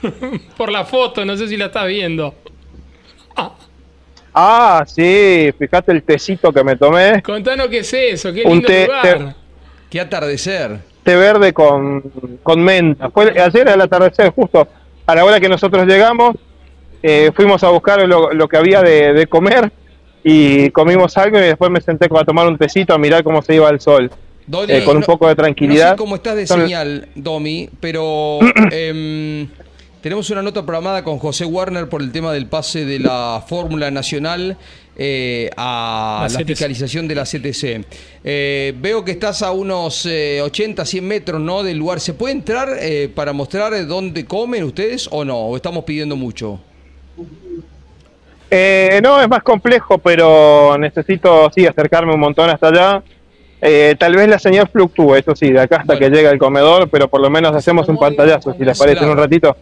[0.57, 2.35] Por la foto, no sé si la estás viendo.
[3.35, 3.57] Ah,
[4.87, 8.85] sí, fíjate el tecito que me tomé, Contanos qué es eso, qué Un lindo té-
[8.87, 9.35] lugar.
[9.91, 10.79] Qué atardecer.
[11.03, 12.03] té verde con,
[12.43, 13.09] con menta.
[13.11, 14.67] Fue ayer al atardecer, justo
[15.07, 16.35] a la hora que nosotros llegamos,
[17.03, 19.71] eh, fuimos a buscar lo, lo que había de, de comer
[20.25, 23.55] y comimos algo y después me senté a tomar un tecito a mirar cómo se
[23.55, 24.11] iba el sol.
[24.49, 25.91] Domi, Eh, con un poco de tranquilidad.
[25.91, 28.39] No sé cómo estás de Son- señal, Domi, pero
[28.73, 29.49] em,
[30.07, 33.91] tenemos una nota programada con José Warner por el tema del pase de la Fórmula
[33.91, 34.57] Nacional
[34.97, 37.85] eh, a La la, fiscalización de la CTC.
[38.23, 41.65] Eh, veo que estás a unos eh, 80, 100 metros ¿no?
[41.65, 41.99] del lugar.
[41.99, 45.39] ¿Se puede entrar eh, para mostrar eh, dónde comen ustedes o no?
[45.39, 46.61] ¿O estamos pidiendo mucho?
[48.49, 53.03] Eh, no, es más complejo, pero necesito, sí, acercarme un montón hasta allá.
[53.61, 55.99] Eh, tal vez la señal fluctúe, eso sí, de acá hasta Bueno.
[55.99, 59.11] que llega el comedor, pero por lo menos hacemos un pantallazo, si les parece, en
[59.11, 59.57] un ratito.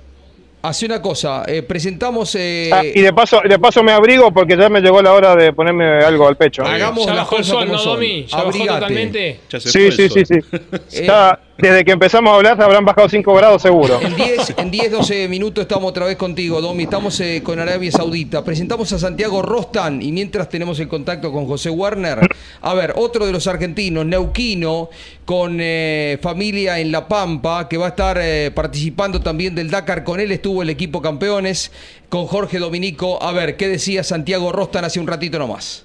[0.65, 2.35] Hace una cosa, eh, presentamos...
[2.37, 5.37] eh, Ah, y de paso, de paso me abrigo porque ya me llegó la hora
[5.37, 6.65] de ponerme algo al pecho.
[6.65, 7.95] hagamos Ya las bajó el cosas sol, como ¿no, son.
[7.97, 8.25] Domi?
[8.27, 8.73] Ya bajó Abrigate.
[8.81, 9.41] totalmente.
[9.51, 11.05] Ya se Sí, sí, sí, sí.
[11.05, 14.01] Ya, desde que empezamos a hablar habrán bajado 5 grados seguro.
[14.03, 16.85] En 10, en 10, 12 minutos estamos otra vez contigo, Domi.
[16.85, 18.43] Estamos eh, con Arabia Saudita.
[18.43, 22.21] Presentamos a Santiago Rostan y mientras tenemos el contacto con José Warner.
[22.63, 24.89] A ver, otro de los argentinos, Neuquino,
[25.27, 30.03] con eh, familia en La Pampa, que va a estar eh, participando también del Dakar.
[30.03, 31.71] Con él estuvo el equipo campeones,
[32.09, 33.23] con Jorge Dominico.
[33.23, 35.85] A ver, ¿qué decía Santiago Rostan hace un ratito nomás?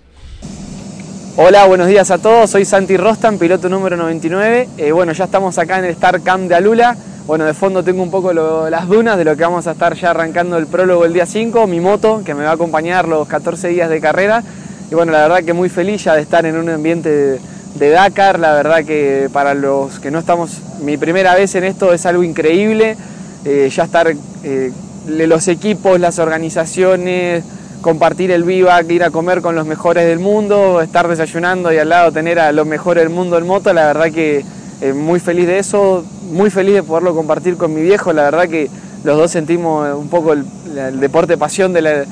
[1.38, 2.50] Hola, buenos días a todos.
[2.50, 4.68] Soy Santi Rostan, piloto número 99.
[4.78, 6.98] Eh, bueno, ya estamos acá en el Star Camp de Alula.
[7.28, 10.10] Bueno, de fondo tengo un poco las dunas de lo que vamos a estar ya
[10.10, 13.70] arrancando el prólogo el día 5, mi moto que me va a acompañar los 14
[13.70, 14.44] días de carrera.
[14.92, 17.40] Y bueno, la verdad que muy feliz ya de estar en un ambiente de,
[17.76, 18.40] de Dakar.
[18.40, 22.24] La verdad que para los que no estamos mi primera vez en esto es algo
[22.24, 22.98] increíble.
[23.46, 24.72] Eh, ya estar eh,
[25.08, 27.44] los equipos, las organizaciones,
[27.82, 31.90] compartir el vivac, ir a comer con los mejores del mundo, estar desayunando y al
[31.90, 34.44] lado tener a los mejores del mundo en moto, la verdad que
[34.82, 38.48] eh, muy feliz de eso, muy feliz de poderlo compartir con mi viejo, la verdad
[38.50, 38.70] que
[39.04, 40.46] los dos sentimos un poco el,
[40.78, 42.04] el deporte pasión de la-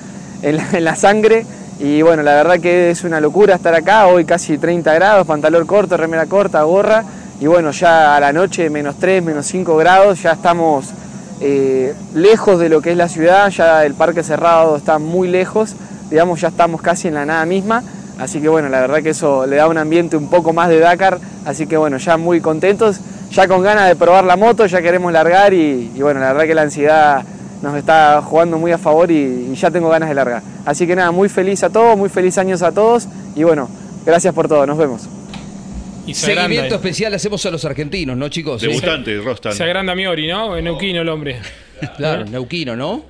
[0.42, 1.46] en, la, en la sangre
[1.80, 5.68] y bueno, la verdad que es una locura estar acá, hoy casi 30 grados, pantalón
[5.68, 7.04] corto, remera corta, gorra
[7.42, 10.86] y bueno, ya a la noche menos 3, menos 5 grados, ya estamos
[11.40, 15.76] eh, lejos de lo que es la ciudad, ya el parque cerrado está muy lejos,
[16.10, 17.84] digamos ya estamos casi en la nada misma,
[18.18, 20.80] así que bueno, la verdad que eso le da un ambiente un poco más de
[20.80, 23.00] Dakar, así que bueno, ya muy contentos,
[23.32, 26.56] ya con ganas de probar la moto, ya queremos largar y, bueno, la verdad que
[26.56, 27.24] la ansiedad
[27.62, 30.42] nos está jugando muy a favor y, y ya tengo ganas de largar.
[30.66, 33.70] Así que nada, muy feliz a todos, muy feliz años a todos y bueno,
[34.06, 35.17] gracias por todo, nos vemos.
[36.08, 38.62] Y se Seguimiento especial hacemos a los argentinos, ¿no, chicos?
[38.62, 39.54] Debutante, Rostan.
[39.54, 40.60] Se agranda Miori, ¿no?
[40.60, 41.38] Neuquino el hombre.
[41.98, 43.06] Claro, Neuquino, ¿no?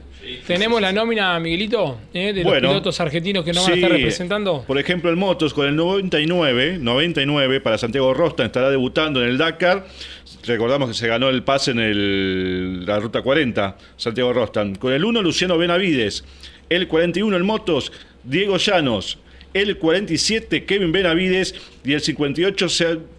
[0.46, 2.34] Tenemos la nómina, Miguelito, ¿eh?
[2.34, 4.64] de los Bueno, pilotos argentinos que nos van a sí, estar representando.
[4.68, 9.38] Por ejemplo, en motos, con el 99, 99 para Santiago Rostan, estará debutando en el
[9.38, 9.86] Dakar.
[10.46, 14.76] Recordamos que se ganó el pase en el- la ruta 40, Santiago Rostan.
[14.76, 16.26] Con el 1, Luciano Benavides.
[16.70, 19.20] El 41 en motos, Diego Llanos.
[19.54, 22.68] El 47 Kevin Benavides y el 58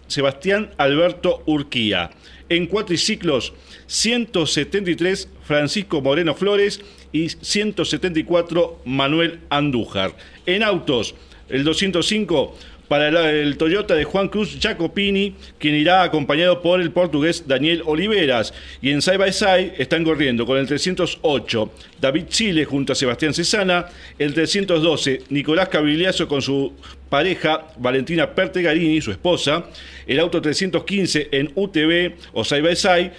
[0.07, 2.11] Sebastián Alberto Urquía.
[2.49, 3.53] En cuatriciclos
[3.87, 10.15] 173 Francisco Moreno Flores y 174 Manuel Andújar.
[10.45, 11.15] En autos
[11.49, 12.55] el 205
[12.89, 18.53] para el, Toyota de Juan Cruz Jacopini, quien irá acompañado por el portugués Daniel Oliveras.
[18.81, 21.71] Y en Side by Side están corriendo con el 308
[22.01, 23.85] David Chile junto a Sebastián Cesana,
[24.17, 26.73] el 312 Nicolás Cabrigliazo con su
[27.09, 29.65] pareja Valentina Pertegarini, su esposa,
[30.07, 33.11] el auto 315 en UTV o Side by Side,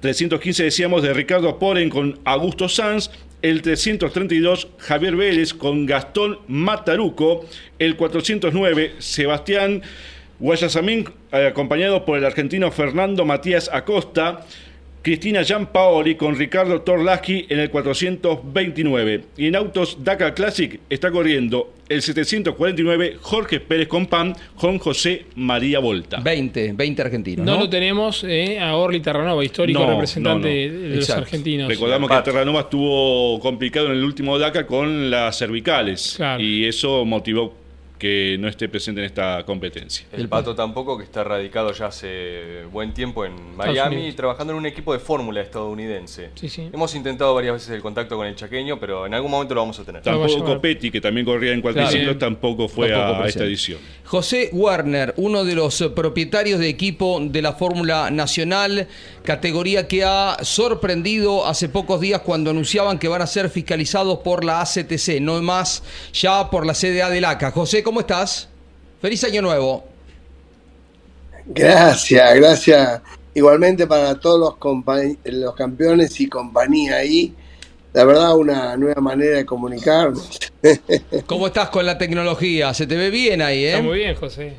[0.00, 3.10] 315 decíamos de Ricardo Poren con Augusto Sanz
[3.42, 7.46] el 332 Javier Vélez con Gastón Mataruco,
[7.78, 9.82] el 409 Sebastián
[10.38, 14.46] Guayasamín acompañado por el argentino Fernando Matías Acosta,
[15.08, 19.24] Cristina Gianpaoli con Ricardo Torlaski en el 429.
[19.38, 25.78] Y en autos Dakar Classic está corriendo el 749 Jorge Pérez Compán con José María
[25.78, 26.20] Volta.
[26.20, 27.46] 20, 20 argentinos.
[27.46, 31.68] No, lo tenemos eh, a Orly Terranova, histórico representante de los argentinos.
[31.68, 36.18] Recordamos que Terranova estuvo complicado en el último Dakar con las cervicales.
[36.38, 37.54] Y eso motivó
[37.98, 40.06] que no esté presente en esta competencia.
[40.12, 44.66] El Pato tampoco, que está radicado ya hace buen tiempo en Miami, trabajando en un
[44.66, 46.30] equipo de fórmula estadounidense.
[46.72, 49.78] Hemos intentado varias veces el contacto con el chaqueño, pero en algún momento lo vamos
[49.78, 50.02] a tener.
[50.02, 53.78] Tampoco Copetti, que también corría en cualquier tampoco fue a, esta edición.
[54.04, 58.88] José Werner, uno de los propietarios de equipo de la Fórmula Nacional,
[59.22, 64.44] categoría que ha sorprendido hace pocos días cuando anunciaban que van a ser fiscalizados por
[64.44, 67.50] la ACTC, no más ya por la CDA del ACA.
[67.50, 68.48] José, ¿cómo estás?
[69.00, 69.84] Feliz año nuevo.
[71.46, 73.00] Gracias, gracias.
[73.34, 74.84] Igualmente para todos los,
[75.24, 77.34] los campeones y compañía ahí.
[77.92, 80.38] La verdad, una nueva manera de comunicarnos.
[81.26, 82.74] ¿Cómo estás con la tecnología?
[82.74, 83.70] Se te ve bien ahí, ¿eh?
[83.70, 84.56] Está muy bien, José.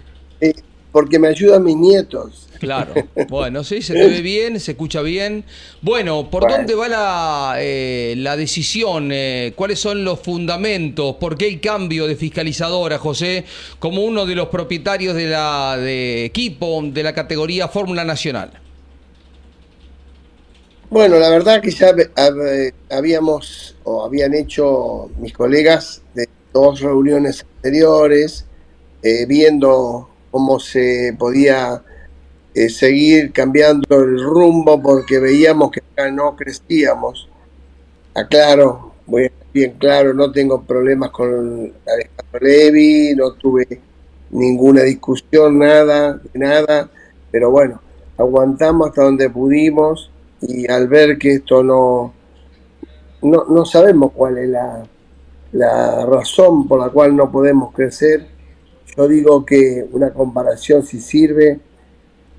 [0.91, 2.47] Porque me ayudan mis nietos.
[2.60, 2.93] Claro.
[3.30, 5.43] Bueno, sí, se te ve bien, se escucha bien.
[5.82, 9.10] Bueno, ¿por dónde va la, eh, la decisión?
[9.12, 11.15] Eh, ¿Cuáles son los fundamentos?
[11.17, 13.45] ¿Por qué el cambio de fiscalizadora, José,
[13.78, 18.52] como uno de los propietarios de la de equipo de la categoría Fórmula Nacional?
[20.89, 21.93] Bueno, la verdad que ya
[22.89, 28.45] habíamos o habían hecho mis colegas de dos reuniones anteriores,
[29.04, 31.82] eh, viendo cómo se podía
[32.54, 37.30] eh, seguir cambiando el rumbo porque veíamos que acá no crecíamos.
[38.13, 43.82] Aclaro, voy bien claro, no tengo problemas con Alejandro Levi, no tuve
[44.32, 46.89] ninguna discusión, nada, nada,
[47.32, 47.82] pero bueno,
[48.18, 50.12] aguantamos hasta donde pudimos
[50.42, 52.13] y al ver que esto no,
[53.22, 54.84] no, no sabemos cuál es la,
[55.52, 58.28] la razón por la cual no podemos crecer,
[58.97, 61.60] yo digo que una comparación si sirve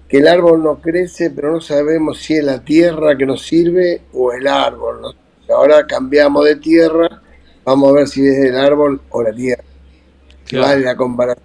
[0.09, 4.03] que el árbol no crece, pero no sabemos si es la tierra que nos sirve
[4.13, 5.15] o el árbol.
[5.49, 7.23] Ahora cambiamos de tierra,
[7.65, 9.63] vamos a ver si es el árbol o la tierra.
[10.53, 11.45] Vale la comparación.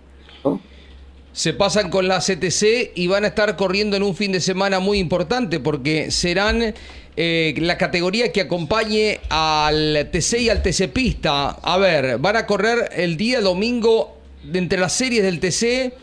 [1.32, 4.80] Se pasan con la CTC y van a estar corriendo en un fin de semana
[4.80, 6.74] muy importante porque serán
[7.18, 11.50] eh, la categoría que acompañe al TC y al TC Pista.
[11.50, 14.15] A ver, van a correr el día domingo
[14.54, 15.94] entre las series del TC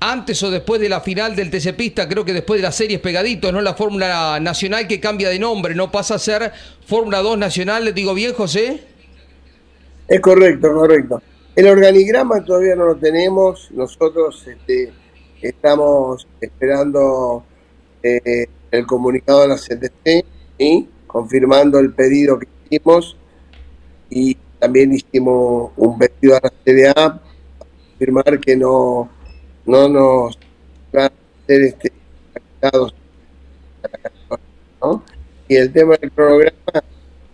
[0.00, 2.98] antes o después de la final del TC Pista, creo que después de las series
[2.98, 3.60] pegaditos, ¿no?
[3.60, 6.52] La Fórmula Nacional que cambia de nombre, no pasa a ser
[6.86, 8.82] Fórmula 2 Nacional, ¿le digo bien, José?
[10.08, 11.22] Es correcto, correcto.
[11.54, 14.92] El organigrama todavía no lo tenemos, nosotros este,
[15.40, 17.44] estamos esperando
[18.02, 20.24] eh, el comunicado de la CTC
[20.58, 23.16] y confirmando el pedido que hicimos
[24.10, 27.22] y también hicimos un pedido a la CDA
[28.02, 29.08] confirmar que no
[29.64, 30.38] no nos
[30.94, 31.12] va a
[31.46, 31.92] ser este,
[34.82, 35.04] ¿no?
[35.46, 36.82] Y el tema del cronograma,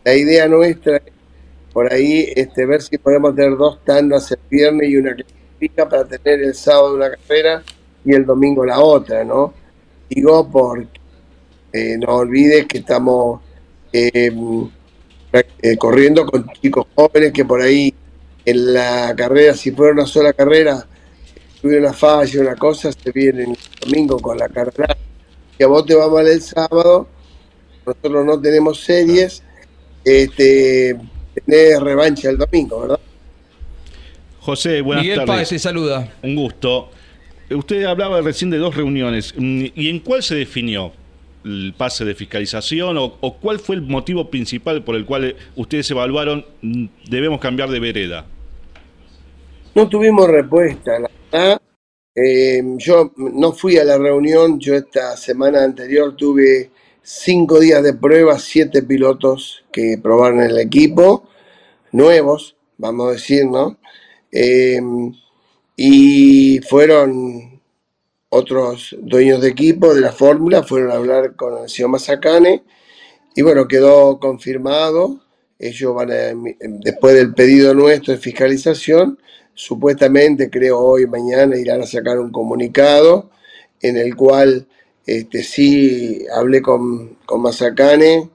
[0.04, 1.12] la idea nuestra es
[1.72, 6.04] por ahí este, ver si podemos tener dos tandas el viernes y una clasifica para
[6.04, 7.62] tener el sábado una carrera
[8.04, 9.54] y el domingo la otra, ¿no?
[10.10, 11.00] Digo porque
[11.72, 13.40] eh, no olvides que estamos
[13.92, 14.30] eh,
[15.32, 17.94] eh, corriendo con chicos jóvenes que por ahí
[18.48, 20.86] en la carrera, si fuera una sola carrera,
[21.60, 24.96] tuviera una falla, una cosa, se viene el domingo con la carrera.
[25.58, 27.06] Y a vos te va mal el sábado,
[27.84, 29.42] nosotros no tenemos series,
[30.02, 30.96] este,
[31.34, 33.00] tenés revancha el domingo, ¿verdad?
[34.40, 35.36] José, buenas Miguel tardes.
[35.36, 36.10] Páez te saluda.
[36.22, 36.90] Un gusto.
[37.50, 39.34] Usted hablaba recién de dos reuniones.
[39.36, 40.92] ¿Y en cuál se definió
[41.44, 45.90] el pase de fiscalización o, o cuál fue el motivo principal por el cual ustedes
[45.90, 48.26] evaluaron mm, debemos cambiar de vereda?
[49.74, 51.62] No tuvimos respuesta, la verdad.
[52.14, 56.70] Eh, yo no fui a la reunión, yo esta semana anterior tuve
[57.02, 61.28] cinco días de prueba, siete pilotos que probaron el equipo,
[61.92, 63.78] nuevos, vamos a decir, ¿no?
[64.32, 64.80] Eh,
[65.76, 67.60] y fueron
[68.30, 72.64] otros dueños de equipo de la fórmula, fueron a hablar con el señor Mazacane
[73.34, 75.20] y bueno, quedó confirmado.
[75.58, 79.18] Ellos van a, después del pedido nuestro de fiscalización,
[79.58, 83.28] supuestamente creo hoy mañana irán a sacar un comunicado
[83.80, 84.68] en el cual
[85.04, 88.30] este, sí hablé con, con Mazacane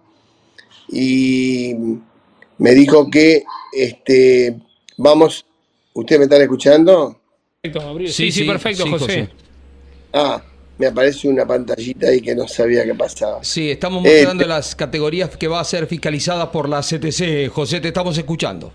[0.89, 1.75] y
[2.57, 4.59] me dijo que este,
[4.97, 5.45] vamos,
[5.93, 7.17] ¿usted me está escuchando?
[8.09, 9.29] Sí, sí, perfecto, José.
[10.11, 10.43] Ah,
[10.77, 13.41] me aparece una pantallita ahí que no sabía qué pasaba.
[13.45, 17.49] Sí, estamos mostrando las categorías que va a ser fiscalizadas por la CTC.
[17.49, 18.73] José, te estamos escuchando.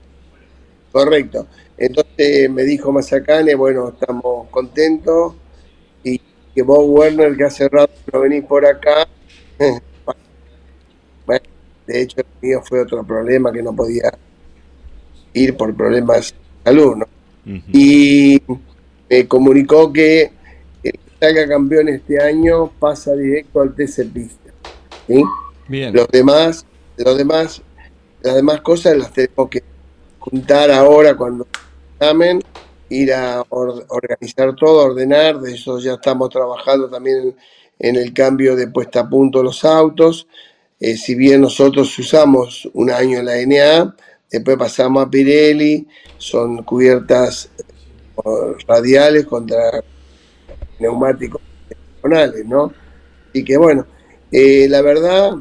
[0.92, 1.46] Correcto.
[1.76, 5.34] Entonces me dijo Mazacane, bueno, estamos contentos
[6.02, 6.20] y
[6.54, 9.06] que vos, Werner, que hace rato no venís por acá.
[11.26, 11.44] bueno,
[11.86, 14.12] de hecho, el mío fue otro problema que no podía
[15.34, 17.06] ir por problemas de salud, ¿no?
[17.72, 18.42] Y
[19.08, 20.30] me comunicó que
[20.82, 24.50] el que salga campeón este año pasa directo al TC Pista.
[25.06, 25.22] ¿sí?
[25.66, 25.94] Bien.
[25.94, 26.66] Los demás,
[26.98, 27.62] los demás,
[28.20, 29.62] las demás cosas las tenemos que
[30.30, 31.46] juntar ahora cuando
[32.00, 32.42] llamen,
[32.88, 37.34] ir a or- organizar todo, ordenar, de eso ya estamos trabajando también
[37.78, 40.26] en, el cambio de puesta a punto los autos.
[40.80, 43.94] Eh, si bien nosotros usamos un año la NA,
[44.30, 49.82] después pasamos a Pirelli, son cubiertas eh, radiales contra
[50.78, 52.72] neumáticos tradicionales, ¿no?
[53.32, 53.86] Y que bueno,
[54.30, 55.32] eh, la verdad,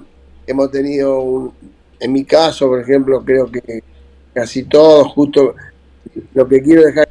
[0.45, 1.53] hemos tenido un,
[1.99, 3.83] en mi caso, por ejemplo, creo que
[4.37, 5.55] casi todos, justo
[6.35, 7.09] lo que quiero dejar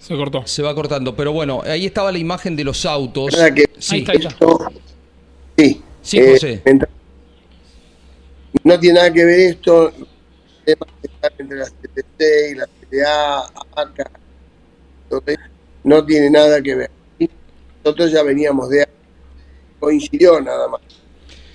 [0.00, 0.44] Se cortó.
[0.48, 3.36] Se va cortando, pero bueno, ahí estaba la imagen de los autos.
[3.54, 4.28] Que- Sí, Ahí está, ahí está.
[4.30, 4.58] esto,
[5.56, 6.62] sí, Sí, eh, José.
[6.64, 6.90] mientras-
[8.64, 9.92] no tiene nada que ver esto,
[10.64, 13.38] temas que están entre la CTC y la CTA,
[13.76, 14.10] ACA,
[15.04, 15.38] entonces,
[15.84, 16.90] no tiene nada que ver.
[17.84, 18.88] Nosotros ya veníamos de
[19.78, 20.80] coincidió nada más.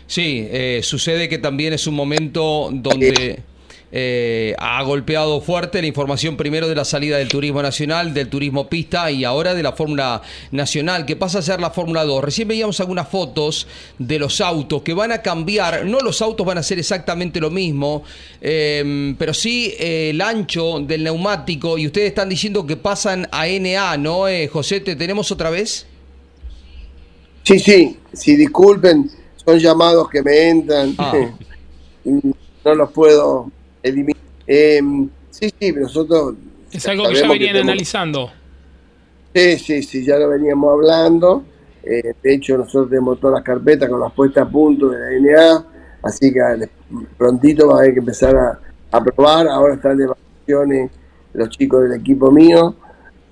[0.08, 3.44] Sí, eh, sucede que también es un momento donde
[3.90, 8.68] eh, ha golpeado fuerte la información primero de la salida del turismo nacional, del turismo
[8.68, 12.24] pista y ahora de la Fórmula Nacional, que pasa a ser la Fórmula 2.
[12.24, 16.58] Recién veíamos algunas fotos de los autos que van a cambiar, no los autos van
[16.58, 18.04] a ser exactamente lo mismo,
[18.42, 23.48] eh, pero sí eh, el ancho del neumático y ustedes están diciendo que pasan a
[23.48, 24.28] NA, ¿no?
[24.28, 25.86] Eh, José, ¿te tenemos otra vez?
[27.44, 29.10] Sí, sí, sí, disculpen,
[29.48, 31.14] son llamados que me entran, Ah.
[32.06, 32.12] y
[32.66, 33.50] no los puedo
[33.82, 34.22] eliminar.
[34.46, 34.82] Eh,
[35.30, 36.36] sí, sí, nosotros...
[36.72, 38.30] Es algo que ya venían tenemos- analizando.
[39.34, 41.44] Sí, sí, sí, ya lo veníamos hablando.
[41.84, 45.20] Eh, de hecho, nosotros tenemos todas las carpetas con las puestas a punto de la
[45.20, 45.66] NA,
[46.04, 46.42] así que
[47.18, 48.60] prontito va a haber que empezar a,
[48.92, 49.48] a probar.
[49.48, 50.92] Ahora están de vacaciones
[51.34, 52.76] los chicos del equipo mío,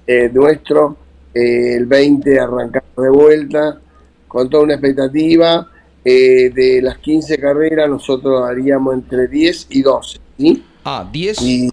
[0.07, 0.95] eh, nuestro.
[1.33, 3.81] Eh, el 20 arrancamos de vuelta
[4.29, 5.67] con toda una expectativa.
[6.07, 10.63] Eh, de las 15 carreras, nosotros haríamos entre 10 y 12, ¿sí?
[10.83, 11.41] Ah, 10.
[11.41, 11.71] Y,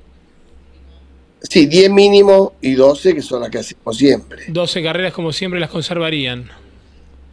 [1.42, 4.44] sí, 10 mínimo y 12, que son las que hacemos siempre.
[4.48, 6.48] 12 carreras como siempre las conservarían.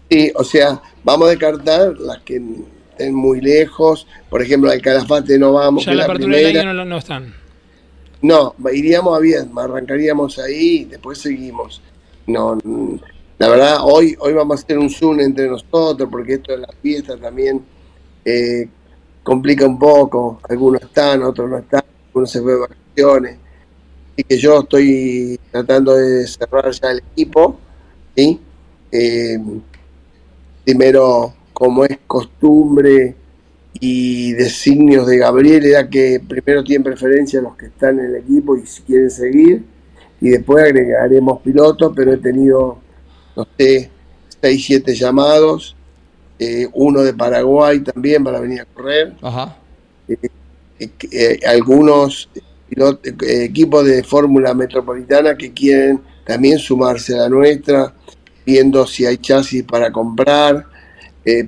[0.10, 2.42] Sí, o sea, vamos a descartar las que
[2.92, 4.06] estén muy lejos.
[4.30, 5.86] Por ejemplo, al Calafate no vamos.
[5.86, 6.70] Ya que la apertura del primera.
[6.72, 7.34] año no, no están.
[8.22, 11.82] No, iríamos a Viedma, arrancaríamos ahí y después seguimos.
[12.28, 12.58] No,
[13.40, 16.70] la verdad, hoy, hoy vamos a hacer un Zoom entre nosotros porque esto de la
[16.82, 17.62] fiesta también
[18.26, 18.68] eh,
[19.24, 20.40] complica un poco.
[20.48, 23.38] Algunos están, otros no están, algunos se fue de vacaciones.
[24.14, 27.58] Así que yo estoy tratando de cerrar ya el equipo,
[28.16, 28.40] ¿sí?
[28.92, 29.40] Eh,
[30.66, 33.16] primero, como es costumbre
[33.80, 38.58] y designios de Gabriel, era que primero tienen preferencia los que están en el equipo
[38.58, 39.64] y si quieren seguir,
[40.20, 42.80] y después agregaremos pilotos, pero he tenido,
[43.40, 43.90] no sé,
[44.42, 45.74] 6, 7 llamados,
[46.38, 49.58] eh, uno de Paraguay también para venir a correr, Ajá.
[50.10, 50.18] eh,
[51.12, 52.30] eh, algunos
[52.70, 53.00] pilot-
[53.44, 57.94] equipos de Fórmula Metropolitana que quieren también sumarse a la nuestra,
[58.46, 60.66] viendo si hay chasis para comprar.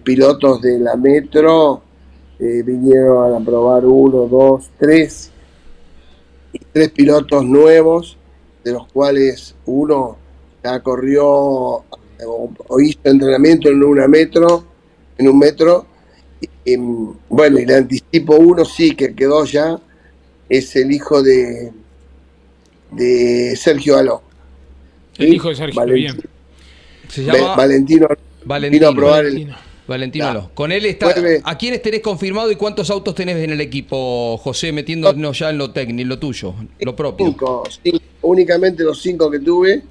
[0.04, 1.82] Pilotos de la Metro
[2.38, 5.32] vinieron a probar uno, dos, tres,
[6.72, 8.16] tres pilotos nuevos,
[8.64, 10.18] de los cuales uno
[10.64, 11.86] ya corrió o,
[12.68, 14.66] o hizo entrenamiento en una metro,
[15.18, 15.86] en un metro,
[16.40, 19.80] y, em, bueno, y le anticipo uno sí que quedó ya
[20.50, 21.72] es el hijo de,
[22.92, 24.22] de Sergio Aló.
[25.18, 26.22] El hijo de Sergio, bien.
[27.10, 28.08] Se llama Valentino.
[28.46, 28.80] Valentino.
[28.88, 29.56] Vino a probar el- Valentino.
[29.88, 30.40] Valentino Claro.
[30.42, 30.52] Aló.
[30.54, 31.08] Con él está.
[31.12, 31.42] Vuelve.
[31.44, 35.58] ¿A quiénes tenés confirmado y cuántos autos tenés en el equipo, José, metiéndonos ya en
[35.58, 37.26] lo técnico, en lo tuyo, lo propio?
[37.28, 38.00] Cinco, cinco.
[38.22, 39.82] Únicamente los cinco que tuve.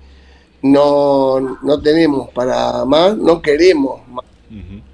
[0.63, 4.25] No, no tenemos para más, no queremos más.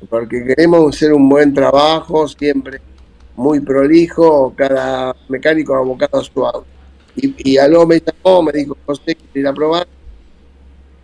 [0.09, 2.81] Porque queremos hacer un buen trabajo, siempre
[3.37, 6.67] muy prolijo, cada mecánico abocado a su auto.
[7.17, 9.89] Y, y algo me llamó, me dijo, José, quiero ir a probar.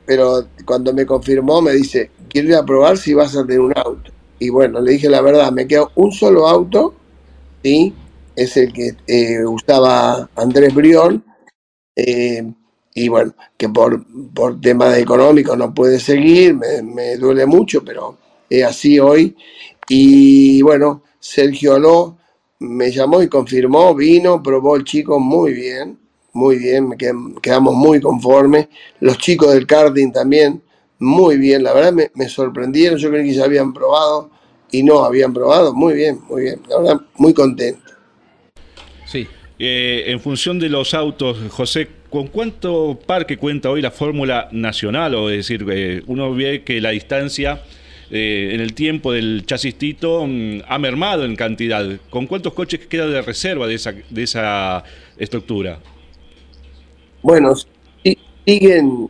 [0.05, 3.73] Pero cuando me confirmó, me dice, quiero ir a probar si vas a tener un
[3.77, 4.11] auto.
[4.39, 6.95] Y bueno, le dije la verdad, me quedó un solo auto,
[7.63, 7.95] ¿sí?
[8.37, 11.25] Es el que eh, usaba Andrés Brión.
[11.97, 12.53] eh,
[12.95, 18.19] y bueno, que por, por temas económicos no puede seguir, me, me duele mucho, pero
[18.49, 19.35] es así hoy.
[19.89, 22.19] Y bueno, Sergio Aló
[22.61, 25.99] me llamó y confirmó, vino, probó el chico muy bien,
[26.35, 28.69] muy bien, me quedam- quedamos muy conformes.
[29.01, 30.63] Los chicos del karting también,
[30.99, 34.31] muy bien, la verdad me, me sorprendieron, yo creí que ya habían probado
[34.71, 37.81] y no habían probado, muy bien, muy bien, la verdad muy contento.
[39.07, 39.27] Sí.
[39.59, 45.15] Eh, en función de los autos, José, ¿con cuánto parque cuenta hoy la Fórmula Nacional?
[45.15, 47.63] O es decir, eh, uno ve que la distancia
[48.11, 51.87] eh, en el tiempo del chasis Tito mm, ha mermado en cantidad.
[52.11, 54.85] ¿Con cuántos coches queda de reserva de esa, de esa
[55.17, 55.81] estructura?
[57.23, 57.55] Bueno,
[58.45, 59.09] siguen,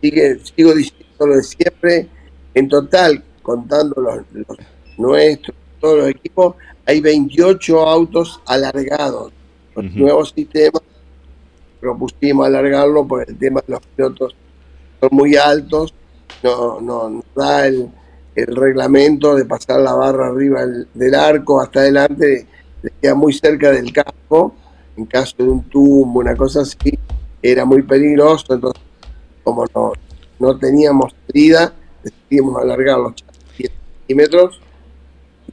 [0.00, 2.06] sigue, sigo diciendo lo de siempre,
[2.54, 4.58] en total, contando los, los
[4.96, 6.54] nuestros, todos los equipos,
[6.86, 9.32] hay 28 autos alargados.
[9.74, 10.82] Los nuevos sistemas
[11.80, 14.36] propusimos alargarlo por el tema de los pilotos
[15.00, 15.94] son muy altos,
[16.42, 17.90] no, no, no da el,
[18.36, 20.64] reglamento de pasar la barra arriba
[20.94, 22.46] del, arco hasta adelante,
[23.02, 24.54] queda muy cerca del casco,
[24.96, 26.98] en caso de un tumbo, una cosa así,
[27.42, 28.82] era muy peligroso, entonces
[29.42, 29.92] como no,
[30.38, 33.14] no teníamos salida, decidimos alargar los
[33.58, 34.60] 10 centímetros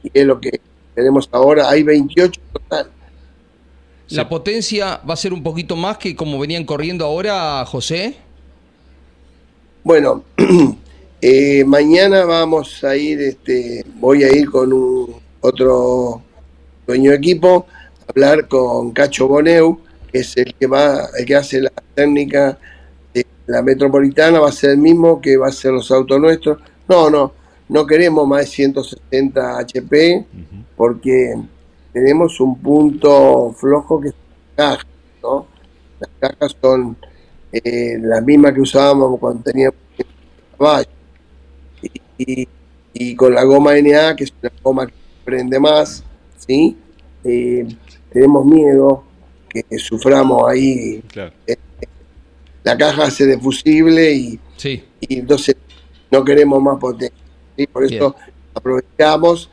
[0.02, 0.60] y es lo que
[0.94, 2.90] tenemos ahora, hay 28 total.
[4.10, 8.16] ¿La potencia va a ser un poquito más que como venían corriendo ahora, José?
[9.84, 10.24] Bueno,
[11.20, 16.22] eh, mañana vamos a ir, este, voy a ir con un otro
[16.86, 17.66] dueño de equipo
[18.00, 19.78] a hablar con Cacho Boneu,
[20.10, 22.58] que es el que va, el que hace la técnica
[23.12, 26.58] de la metropolitana, va a ser el mismo que va a hacer los autos nuestros.
[26.88, 27.32] No, no,
[27.68, 30.24] no queremos más de 160 HP
[30.76, 31.34] porque
[31.92, 34.14] tenemos un punto flojo que es
[34.56, 34.86] la caja,
[35.22, 35.46] ¿no?
[36.00, 36.96] Las cajas son
[37.52, 39.74] eh, las mismas que usábamos cuando teníamos
[40.56, 40.88] caballo.
[41.82, 42.48] Y, y-
[43.00, 44.92] y con la goma NA, que es una goma que
[45.24, 46.02] prende más,
[46.36, 46.76] ¿sí?
[47.24, 47.66] Eh,
[48.12, 49.04] tenemos miedo
[49.48, 51.00] que suframos ahí.
[51.12, 51.32] Claro.
[52.64, 54.82] La caja hace de fusible y, Sí.
[55.00, 55.56] y entonces
[56.10, 57.16] no queremos más potencia.
[57.56, 57.66] ¿sí?
[57.66, 58.14] Por eso
[58.54, 59.50] aprovechamos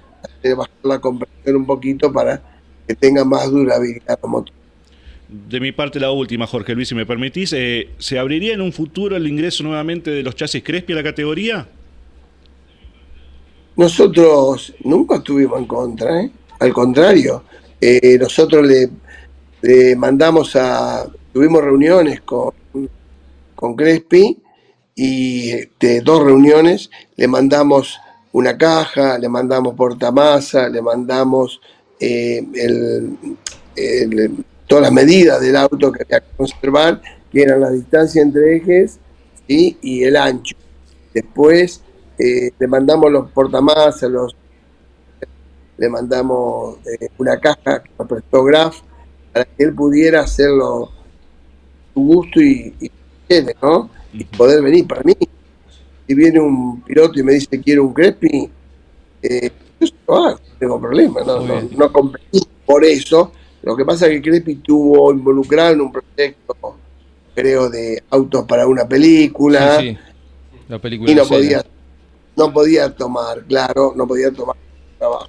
[0.50, 2.41] de bajar la compresión un poquito para
[2.88, 4.52] que tenga más durabilidad la moto.
[5.28, 7.52] De mi parte, la última, Jorge Luis, si me permitís.
[7.54, 11.04] eh, ¿Se abriría en un futuro el ingreso nuevamente de los chasis Crespi a la
[11.04, 11.68] categoría?
[13.76, 16.32] Nosotros nunca estuvimos en contra, ¿eh?
[16.60, 17.43] al contrario,
[17.82, 18.89] eh, nosotros le,
[19.62, 22.54] le mandamos a, tuvimos reuniones con,
[23.54, 24.38] con Crespi
[24.96, 28.00] y este, dos reuniones, le mandamos
[28.36, 31.61] una caja, le mandamos portamasa, le mandamos
[32.01, 33.17] eh, el-
[33.77, 38.57] el- todas las medidas del auto que había que conservar, que eran la distancia entre
[38.57, 38.99] ejes
[39.47, 39.77] ¿sí?
[39.81, 40.55] y el ancho.
[41.13, 41.81] Después
[42.19, 44.36] eh, le mandamos los portamasas, los,
[45.77, 48.81] le mandamos eh, una caja que nos prestó Graf
[49.31, 52.73] para que él pudiera hacerlo a su gusto y,
[53.61, 53.89] ¿no?
[54.11, 55.15] Y poder venir para mí.
[56.08, 58.49] Si viene un piloto y me dice quiero un Crespi,
[59.22, 61.91] eh, yo hago, no tengo problema, no, no,
[62.66, 63.32] por eso.
[63.64, 66.56] Lo que pasa es que Crespi estuvo involucrado en un proyecto,
[67.34, 69.97] creo, de autos para una película Sí, sí.
[70.68, 71.38] La película y no Cena.
[71.38, 71.66] podía,
[72.36, 74.56] no podía tomar, claro, no podía tomar
[74.97, 75.28] trabajo.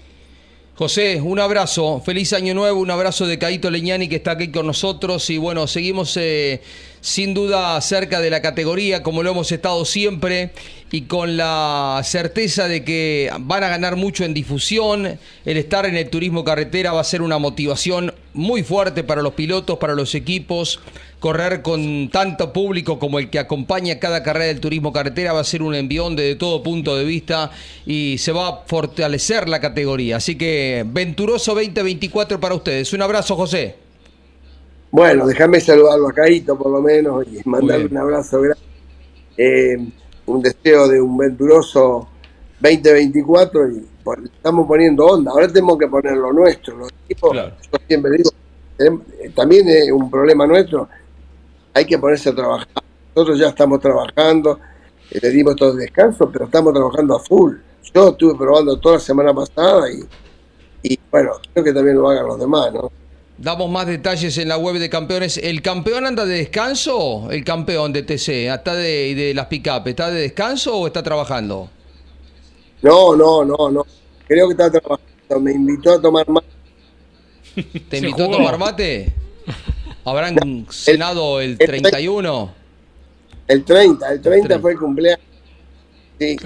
[0.74, 4.66] José, un abrazo, feliz año nuevo, un abrazo de Caito Leñani que está aquí con
[4.66, 6.60] nosotros y bueno, seguimos eh,
[7.06, 10.50] sin duda cerca de la categoría como lo hemos estado siempre
[10.90, 15.96] y con la certeza de que van a ganar mucho en difusión, el estar en
[15.96, 20.16] el turismo carretera va a ser una motivación muy fuerte para los pilotos, para los
[20.16, 20.80] equipos,
[21.20, 25.44] correr con tanto público como el que acompaña cada carrera del turismo carretera va a
[25.44, 27.52] ser un envión desde todo punto de vista
[27.86, 30.16] y se va a fortalecer la categoría.
[30.16, 32.92] Así que venturoso 2024 para ustedes.
[32.92, 33.85] Un abrazo, José.
[34.90, 38.62] Bueno, déjame saludarlo a Caíto por lo menos y mandarle un abrazo grande.
[39.36, 39.76] Eh,
[40.26, 42.08] un deseo de un venturoso
[42.60, 43.86] 2024 y
[44.34, 45.30] estamos poniendo onda.
[45.32, 46.76] Ahora tenemos que poner lo nuestro.
[46.76, 48.30] Los equipos, yo siempre digo,
[48.78, 50.88] eh, también es un problema nuestro.
[51.74, 52.68] Hay que ponerse a trabajar.
[53.14, 54.58] Nosotros ya estamos trabajando,
[55.10, 57.56] eh, le dimos todo el descanso, pero estamos trabajando a full.
[57.94, 60.02] Yo estuve probando toda la semana pasada y,
[60.82, 62.90] y bueno, creo que también lo hagan los demás, ¿no?
[63.38, 65.36] Damos más detalles en la web de campeones.
[65.36, 67.30] ¿El campeón anda de descanso?
[67.30, 71.68] El campeón de TC, ¿está de, de las pick-up, ¿está de descanso o está trabajando?
[72.80, 73.86] No, no, no, no.
[74.26, 75.40] Creo que está trabajando.
[75.40, 76.46] Me invitó a tomar mate.
[77.90, 79.12] ¿Te invitó a tomar mate?
[80.04, 82.54] ¿Habrán cenado el, 31?
[83.48, 85.26] El 30, el 30, fue el cumpleaños.
[86.18, 86.36] Sí.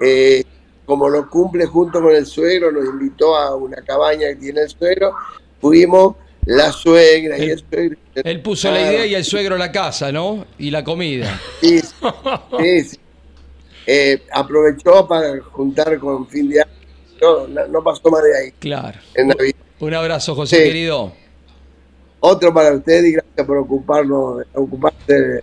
[0.00, 0.42] Eh,
[0.86, 4.68] como lo cumple junto con el suegro, nos invitó a una cabaña que tiene el
[4.68, 5.12] suegro.
[5.60, 6.16] Fuimos
[6.46, 7.98] la suegra y el suegro.
[8.14, 10.46] Él puso la idea y el suegro la casa, ¿no?
[10.58, 11.40] Y la comida.
[11.60, 11.80] Sí,
[12.84, 12.98] sí.
[13.86, 16.70] Eh, aprovechó para juntar con fin de año.
[17.20, 18.52] No, no pasó más de ahí.
[18.58, 18.98] Claro.
[19.78, 21.12] Un abrazo, José, querido.
[22.20, 25.42] Otro para usted y gracias por ocuparnos, ocuparse.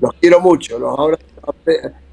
[0.00, 1.24] Los quiero mucho, los abrazo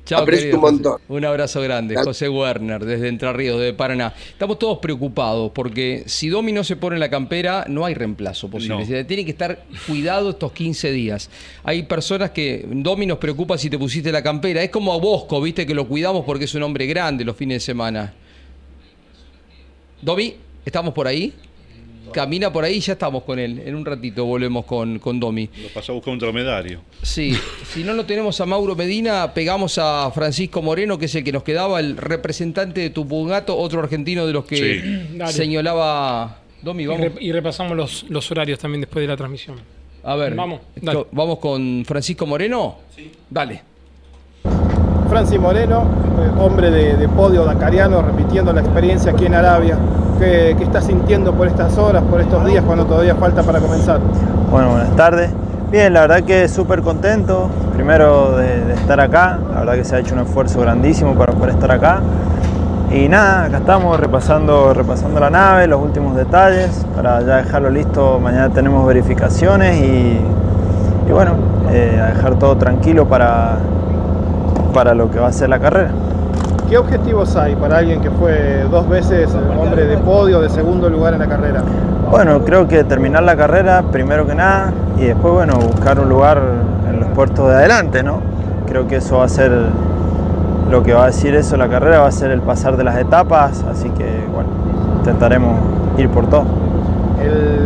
[0.06, 1.02] Chao, un montón.
[1.08, 4.14] Un abrazo grande, José Werner, desde Entre Ríos, de Paraná.
[4.32, 8.50] Estamos todos preocupados porque si Domi no se pone en la campera, no hay reemplazo
[8.50, 9.06] posible.
[9.06, 11.30] Tiene que estar cuidado estos 15 días.
[11.64, 14.62] Hay personas que Domi nos preocupa si te pusiste la campera.
[14.62, 17.56] Es como a Bosco, viste, que lo cuidamos porque es un hombre grande los fines
[17.56, 18.14] de semana.
[20.02, 20.36] Domi,
[20.66, 21.34] ¿estamos por ahí?
[22.12, 23.62] Camina por ahí y ya estamos con él.
[23.66, 25.50] En un ratito volvemos con, con Domi.
[25.62, 26.82] Lo pasó a buscar un dromedario.
[27.02, 27.36] Sí,
[27.74, 31.32] si no lo tenemos a Mauro Medina, pegamos a Francisco Moreno, que es el que
[31.32, 36.86] nos quedaba, el representante de Tupungato, otro argentino de los que señalaba Domi.
[36.86, 37.12] Vamos.
[37.20, 39.58] Y, repasamos los, los horarios también después de la transmisión.
[40.04, 40.62] A ver, vamos,
[41.12, 42.80] vamos con Francisco Moreno.
[42.96, 43.10] Sí.
[43.30, 43.73] Dale.
[45.14, 49.78] Francis Moreno, eh, hombre de, de podio dacariano, repitiendo la experiencia aquí en Arabia.
[50.18, 54.00] ¿Qué, estás sintiendo por estas horas, por estos días, cuando todavía falta para comenzar?
[54.50, 55.30] Bueno, buenas tardes.
[55.70, 60.00] Bien, la verdad que súper contento, primero de, estar acá, la verdad que se ha
[60.00, 62.00] hecho un esfuerzo grandísimo para poder estar acá.
[62.92, 68.20] Y nada, acá estamos repasando, repasando la nave, los últimos detalles, para ya dejarlo listo,
[68.20, 70.20] mañana tenemos verificaciones y,
[71.12, 71.34] bueno,
[71.72, 73.60] eh, a dejar todo tranquilo para,
[74.74, 75.92] para lo que va a ser la carrera.
[76.70, 81.14] ¿Qué objetivos hay para alguien que fue dos veces hombre de podio, de segundo lugar
[81.14, 81.62] en la carrera?
[82.10, 86.42] Bueno, creo que terminar la carrera primero que nada y después, bueno, buscar un lugar
[86.90, 88.22] en los puertos de adelante, ¿no?
[88.68, 89.52] Creo que eso va a ser
[90.70, 92.98] lo que va a decir eso la carrera, va a ser el pasar de las
[92.98, 94.50] etapas, así que, bueno,
[94.98, 95.60] intentaremos
[95.98, 96.46] ir por todo.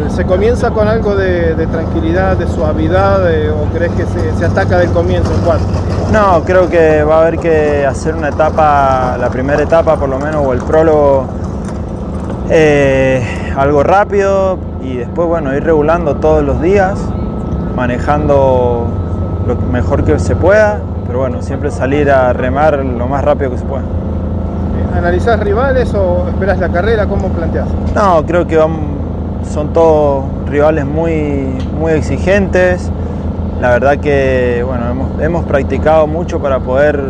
[0.10, 5.32] ¿Se comienza con algo de, tranquilidad, de suavidad o crees que se, ataca del comienzo?
[5.46, 5.60] ¿Cuál?
[6.12, 10.18] No, creo que va a haber que hacer una etapa, la primera etapa por lo
[10.18, 11.26] menos, o el prólogo,
[12.50, 16.98] eh, algo rápido y después, bueno, ir regulando todos los días,
[17.76, 18.88] manejando
[19.46, 23.58] lo mejor que se pueda, pero bueno, siempre salir a remar lo más rápido que
[23.58, 23.84] se pueda.
[24.96, 27.06] ¿Analizás rivales o esperas la carrera?
[27.06, 27.68] ¿Cómo planteas?
[27.94, 28.58] No, creo que
[29.44, 31.48] son todos rivales muy,
[31.80, 32.92] muy exigentes
[33.62, 37.02] la verdad que bueno, hemos, practicado mucho para poder,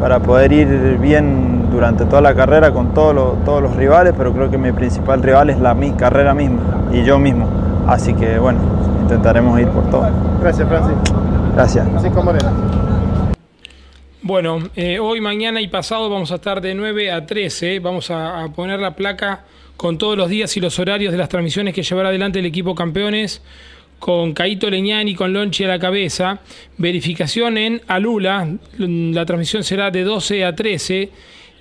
[0.00, 4.58] para poder ir bien durante toda la carrera con todos los rivales, pero creo que
[4.58, 7.48] mi principal rival es la mi carrera misma y yo mismo.
[7.86, 8.58] Así que bueno,
[9.02, 10.08] intentaremos ir por todo.
[10.40, 10.96] Gracias, Francis.
[11.54, 11.88] Gracias.
[11.88, 12.50] Francisco Moreno.
[14.22, 17.78] Bueno, eh, hoy, mañana y pasado vamos a estar de 9 a 13.
[17.78, 19.44] Vamos a, a, poner la placa
[19.82, 22.72] con todos los días y los horarios de las transmisiones que llevará adelante el equipo
[22.72, 23.42] campeones
[23.98, 26.38] con Caito Leñani con Lonchi a la cabeza.
[26.78, 28.48] Verificación en Alula.
[28.78, 31.10] La transmisión será de 12 a 13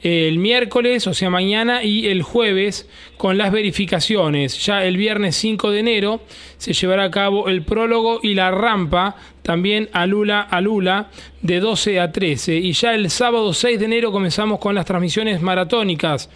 [0.04, 4.64] el miércoles, o sea, mañana y el jueves con las verificaciones.
[4.64, 6.22] Ya el viernes 5 de enero
[6.60, 11.10] se llevará a cabo el prólogo y la rampa, también a Lula a Lula,
[11.42, 12.56] de 12 a 13.
[12.58, 16.30] Y ya el sábado 6 de enero comenzamos con las transmisiones maratónicas.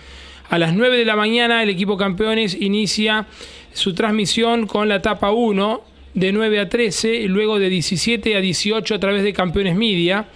[0.49, 3.25] A las 9 de la mañana el equipo campeones inicia
[3.73, 5.81] su transmisión con la etapa 1
[6.13, 10.27] de 9 a 13, y luego de 17 a 18 a través de Campeones Media.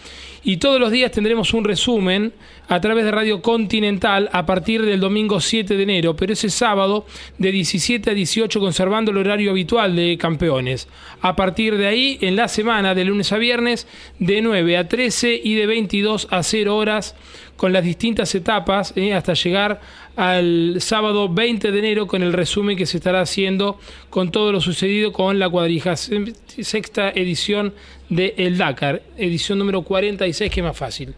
[0.44, 2.34] Y todos los días tendremos un resumen
[2.70, 7.06] a través de Radio Continental a partir del domingo 7 de enero, pero ese sábado
[7.40, 10.88] de 17 a 18 conservando el horario habitual de campeones.
[11.22, 13.88] A partir de ahí, en la semana, de lunes a viernes,
[14.20, 17.16] de 9 a 13 y de 22 a 0 horas,
[17.58, 19.82] con las distintas etapas, eh, hasta llegar
[20.16, 23.80] al sábado 20 de enero con el resumen que se estará haciendo
[24.12, 27.74] con todo lo sucedido con la cuadrija sexta edición
[28.10, 31.16] de El Dakar, edición número 46, que es más fácil.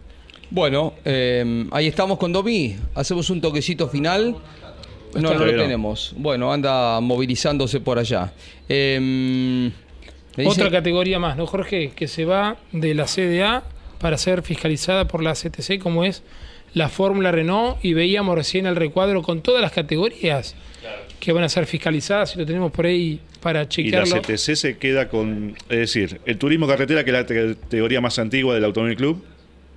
[0.52, 2.76] Bueno, eh, ahí estamos con Domi.
[2.94, 4.36] Hacemos un toquecito final.
[5.14, 6.14] No, no lo tenemos.
[6.18, 8.34] Bueno, anda movilizándose por allá.
[8.68, 9.70] Eh,
[10.44, 11.92] Otra categoría más, ¿no, Jorge?
[11.96, 13.62] Que se va de la CDA
[13.98, 16.22] para ser fiscalizada por la CTC, como es
[16.74, 20.54] la Fórmula Renault, y veíamos recién el recuadro con todas las categorías
[21.18, 24.06] que van a ser fiscalizadas, y lo tenemos por ahí para chequearlo.
[24.06, 28.02] Y la CTC se queda con, es decir, el turismo carretera, que es la categoría
[28.02, 29.24] más antigua del Automóvil Club,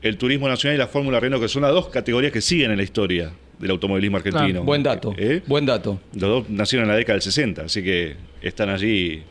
[0.07, 2.77] el turismo nacional y la Fórmula Renault, que son las dos categorías que siguen en
[2.77, 4.63] la historia del automovilismo argentino.
[4.63, 5.41] buen dato, ¿Eh?
[5.47, 5.99] buen dato.
[6.13, 9.23] Los dos nacieron en la década del 60, así que están allí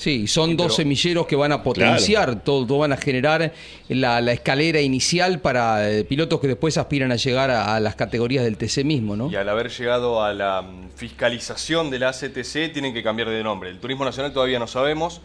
[0.00, 3.52] Sí, son dos semilleros que van a potenciar, todo, van a generar
[3.90, 8.56] la, escalera inicial para eh, pilotos que después aspiran a llegar a, las categorías del
[8.56, 9.30] TC mismo, ¿no?
[9.30, 13.42] Y al haber llegado a la mm, fiscalización de la ACTC, tienen que cambiar de
[13.42, 13.68] nombre.
[13.68, 15.20] El Turismo Nacional todavía no sabemos,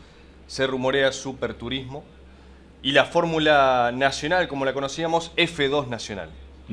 [0.45, 2.03] se rumorea Superturismo.
[2.85, 6.29] Y la Fórmula Nacional, como la conocíamos, F2 Nacional.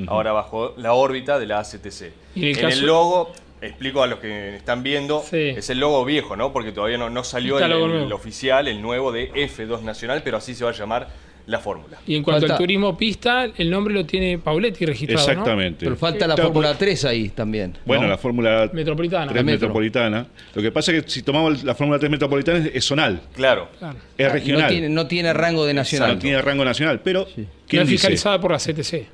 [0.09, 2.13] Ahora bajo la órbita de la ACTC.
[2.37, 3.33] en el logo
[3.63, 6.53] explico a los que están viendo, es el logo viejo, ¿no?
[6.53, 10.65] Porque todavía no, no salió el, oficial, el nuevo de F2 Nacional, pero así se
[10.65, 11.09] va a llamar
[11.47, 11.99] la fórmula.
[12.07, 15.29] Y en cuanto al turismo pista, el nombre lo tiene Pauletti registrado.
[15.29, 15.85] Exactamente.
[15.85, 17.77] Pero falta la Fórmula 3 ahí también.
[17.85, 19.33] Bueno, la Fórmula Metropolitana.
[19.33, 20.27] 3 Metropolitana.
[20.55, 23.21] Lo que pasa es que si tomamos la Fórmula 3 Metropolitana es zonal.
[23.35, 23.69] Claro.
[24.17, 24.95] Es regional.
[24.95, 26.15] No tiene, rango de nacional.
[26.15, 27.27] No tiene rango nacional, pero.
[27.35, 29.07] ¿quién no es fiscalizada por la CTC.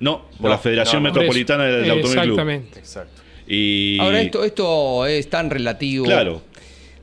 [0.00, 2.78] No, por la Federación Metropolitana del Automóvil Exactamente.
[2.78, 3.22] Exacto.
[4.00, 6.04] Ahora, esto, esto es tan relativo.
[6.04, 6.42] Claro.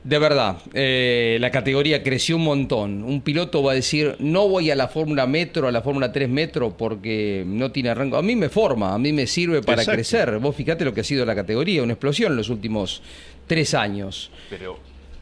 [0.02, 3.02] De verdad, eh, la categoría creció un montón.
[3.04, 6.26] Un piloto va a decir, no voy a la Fórmula Metro, a la Fórmula 3
[6.28, 8.16] Metro, porque no tiene rango.
[8.16, 10.38] A mí me forma, a mí me sirve para crecer.
[10.38, 13.02] Vos fíjate lo que ha sido la categoría, una explosión en los últimos
[13.46, 14.30] tres años.
[14.48, 14.78] Pero,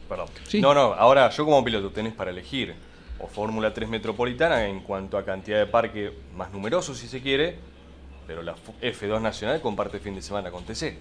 [0.07, 0.27] perdón.
[0.61, 2.73] No, no, ahora yo como piloto tenés para elegir
[3.19, 7.57] o Fórmula 3 Metropolitana en cuanto a cantidad de parque más numeroso, si se quiere,
[8.25, 10.97] pero la F2 Nacional comparte fin de semana con TC.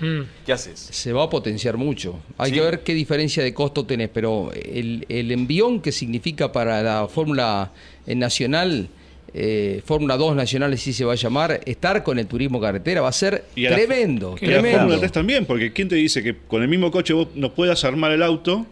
[0.00, 0.22] Hmm.
[0.46, 0.78] ¿Qué haces?
[0.78, 2.20] Se va a potenciar mucho.
[2.36, 7.08] Hay que ver qué diferencia de costo tenés, pero el, envión que significa para la
[7.08, 7.72] Fórmula
[8.06, 8.88] Nacional,
[9.34, 13.08] eh, Fórmula 2 Nacional, si se va a llamar, estar con el turismo carretera va
[13.08, 14.36] a ser tremendo.
[14.40, 17.28] Y la Fórmula 3 también, porque ¿quién te dice que con el mismo coche vos
[17.34, 18.66] no puedas armar el auto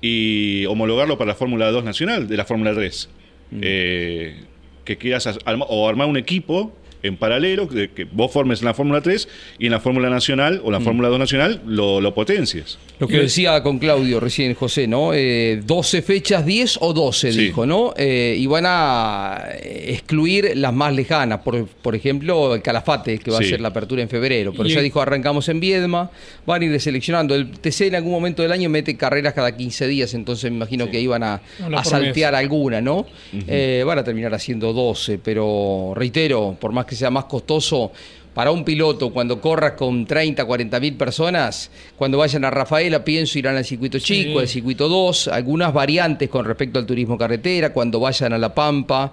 [0.00, 3.08] y homologarlo para la Fórmula 2 Nacional de la Fórmula 3?
[3.50, 3.60] Hmm.
[3.62, 4.44] Eh,
[4.84, 6.72] que quieras o armar un equipo
[7.02, 9.28] en paralelo, que, que vos formes en la Fórmula 3
[9.58, 10.84] y en la Fórmula Nacional o la mm.
[10.84, 12.78] Fórmula 2 Nacional lo, lo potencias.
[12.98, 15.14] Lo que decía con Claudio recién, José, ¿no?
[15.14, 17.94] Eh, 12 fechas, 10 o 12, dijo, ¿no?
[17.96, 23.38] Eh, y van a excluir las más lejanas, por, por ejemplo, el Calafate, que va
[23.38, 24.52] a ser la apertura en febrero.
[24.52, 26.10] Pero ya dijo, arrancamos en Viedma,
[26.44, 27.36] van a ir seleccionando.
[27.36, 30.90] El TC en algún momento del año mete carreras cada 15 días, entonces me imagino
[30.90, 31.40] que iban a,
[31.76, 33.06] a saltear alguna, ¿no?
[33.46, 37.92] Eh, van a terminar haciendo 12, pero reitero, por más que sea más costoso
[38.34, 43.38] para un piloto cuando corras con 30, 40 mil personas, cuando vayan a Rafaela, pienso
[43.38, 47.98] irán al circuito chico, al circuito 2, algunas variantes con respecto al turismo carretera, cuando
[47.98, 49.12] vayan a La Pampa,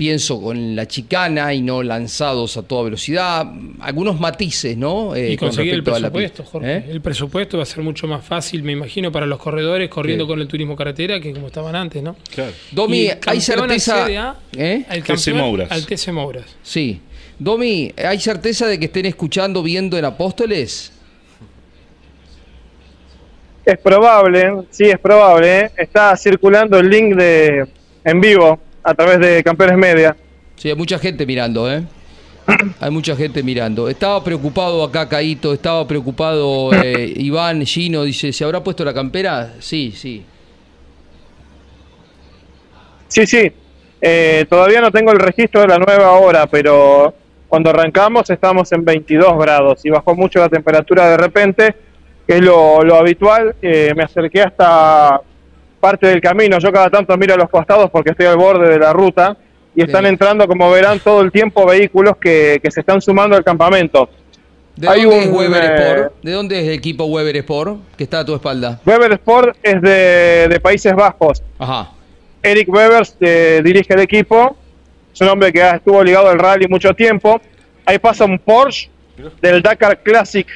[0.00, 3.46] pienso con la chicana y no lanzados a toda velocidad,
[3.80, 5.14] algunos matices, ¿no?
[5.14, 6.76] Eh, y conseguir el presupuesto, Jorge.
[6.78, 6.84] ¿Eh?
[6.88, 10.40] El presupuesto va a ser mucho más fácil, me imagino, para los corredores corriendo con
[10.40, 12.16] el turismo carretera que como estaban antes, ¿no?
[12.34, 12.50] Claro.
[12.70, 14.38] Domi, hay certeza.
[14.56, 14.86] ¿Eh?
[14.88, 15.70] Al TC Mouras.
[15.70, 16.46] Al TC Mouras.
[16.62, 17.02] Sí.
[17.38, 20.94] Domi, ¿hay certeza de que estén escuchando, viendo en Apóstoles?
[23.66, 25.60] Es probable, sí, es probable.
[25.60, 25.70] ¿eh?
[25.76, 27.66] Está circulando el link de
[28.02, 30.16] en vivo a través de Campeones Media.
[30.56, 31.82] Sí, hay mucha gente mirando, ¿eh?
[32.80, 33.88] Hay mucha gente mirando.
[33.88, 39.54] Estaba preocupado acá Caito, estaba preocupado eh, Iván, Gino, dice, ¿se habrá puesto la campera?
[39.60, 40.24] Sí, sí.
[43.08, 43.52] Sí, sí.
[44.00, 47.14] Eh, todavía no tengo el registro de la nueva hora, pero
[47.48, 51.74] cuando arrancamos estamos en 22 grados y bajó mucho la temperatura de repente,
[52.26, 53.56] que es lo, habitual.
[53.60, 55.20] Eh, me acerqué hasta
[55.80, 56.58] parte del camino.
[56.58, 59.36] Yo cada tanto miro a los costados porque estoy al borde de la ruta
[59.74, 64.08] y están entrando, como verán, todo el tiempo vehículos que, se están sumando al campamento.
[64.76, 66.12] ¿De dónde es Weber eh, Sport?
[66.22, 68.80] ¿De dónde es el equipo Weber Sport que está a tu espalda?
[68.86, 71.42] Weber Sport es de, Países Bajos.
[71.58, 71.90] Ajá.
[72.42, 74.56] Eric Weber eh, dirige el equipo
[75.12, 77.40] es un hombre que estuvo ligado al rally mucho tiempo.
[77.84, 78.90] Ahí pasa un Porsche
[79.40, 80.46] del Dakar Classic,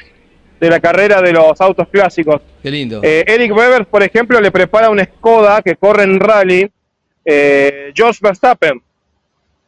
[0.59, 2.41] de la carrera de los autos clásicos.
[2.61, 3.01] Qué lindo.
[3.03, 6.69] Eh, Eric Weber, por ejemplo, le prepara un Skoda que corre en rally,
[7.23, 8.81] eh, George Verstappen.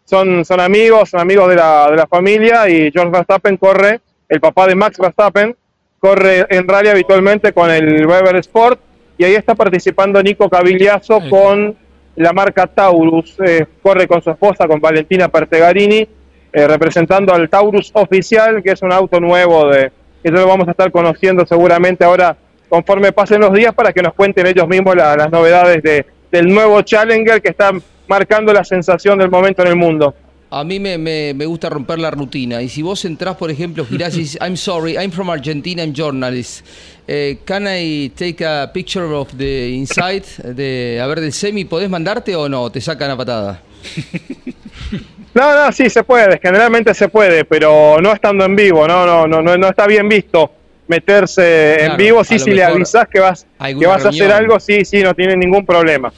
[0.06, 4.40] Son, son amigos, son amigos de la, de la familia y George Verstappen corre, el
[4.40, 5.56] papá de Max Verstappen,
[6.00, 8.80] corre en rally habitualmente con el Weber Sport
[9.18, 11.76] y ahí está participando Nico Cavigliazo con
[12.16, 16.08] la marca Taurus, eh, corre con su esposa, con Valentina Pertegarini,
[16.52, 19.92] eh, representando al Taurus oficial, que es un auto nuevo de
[20.30, 22.36] ya lo vamos a estar conociendo seguramente ahora
[22.70, 26.48] conforme pasen los días para que nos cuenten ellos mismos la- las novedades de, del
[26.48, 27.72] nuevo Challenger que está
[28.08, 30.14] marcando la sensación del momento en el mundo.
[30.50, 32.62] A mí me, me- me gusta romper la rutina.
[32.62, 35.94] Y si vos entrás, por ejemplo, girás y dices, I'm sorry, I'm from Argentina, I'm
[35.94, 36.66] journalist.
[37.06, 40.24] Eh, can I take a picture of the inside?
[40.56, 42.70] De, a ver, del semi, ¿podés mandarte o no?
[42.70, 43.62] ¿Te sacan a patada?
[45.34, 49.28] No, no, sí se puede, generalmente se puede, pero no estando en vivo, no, no,
[49.28, 50.52] no, no, no está bien visto
[50.88, 53.46] meterse en vivo, sí, si le avisás que vas,
[53.80, 56.12] que vas a hacer algo, sí, sí, no tiene ningún problema.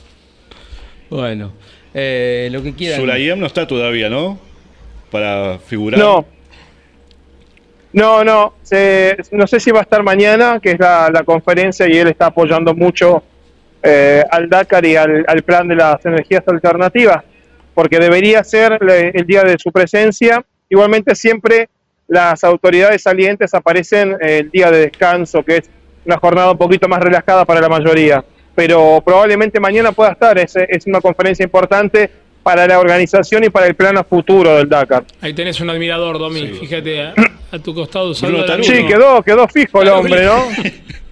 [1.10, 1.51] Bueno,
[1.93, 2.99] eh, lo que quieran.
[2.99, 4.39] Sulayem no está todavía, ¿no?
[5.12, 5.99] Para figurar.
[5.99, 6.26] No.
[7.91, 11.88] No, no, se- no sé si va a estar mañana, que es la, la conferencia,
[11.88, 13.24] y él está apoyando mucho
[13.82, 17.24] eh, al Dakar y al, al plan de las energías alternativas,
[17.80, 18.77] porque debería ser
[19.13, 20.43] el día de su presencia.
[20.67, 21.69] Igualmente siempre
[22.09, 25.69] las autoridades salientes aparecen eh, el día de descanso, que es
[26.03, 28.21] una jornada un poquito más relajada para la mayoría,
[28.53, 32.11] pero probablemente mañana pueda estar, es, es una conferencia importante
[32.43, 35.05] para la organización y para el plano futuro del Dakar.
[35.21, 36.47] Ahí tenés un admirador, Domi.
[36.47, 37.13] Fíjate, a,
[37.49, 38.13] a tu costado.
[38.13, 40.43] saluda al Sí, quedó, quedó fijo el hombre, ¿no?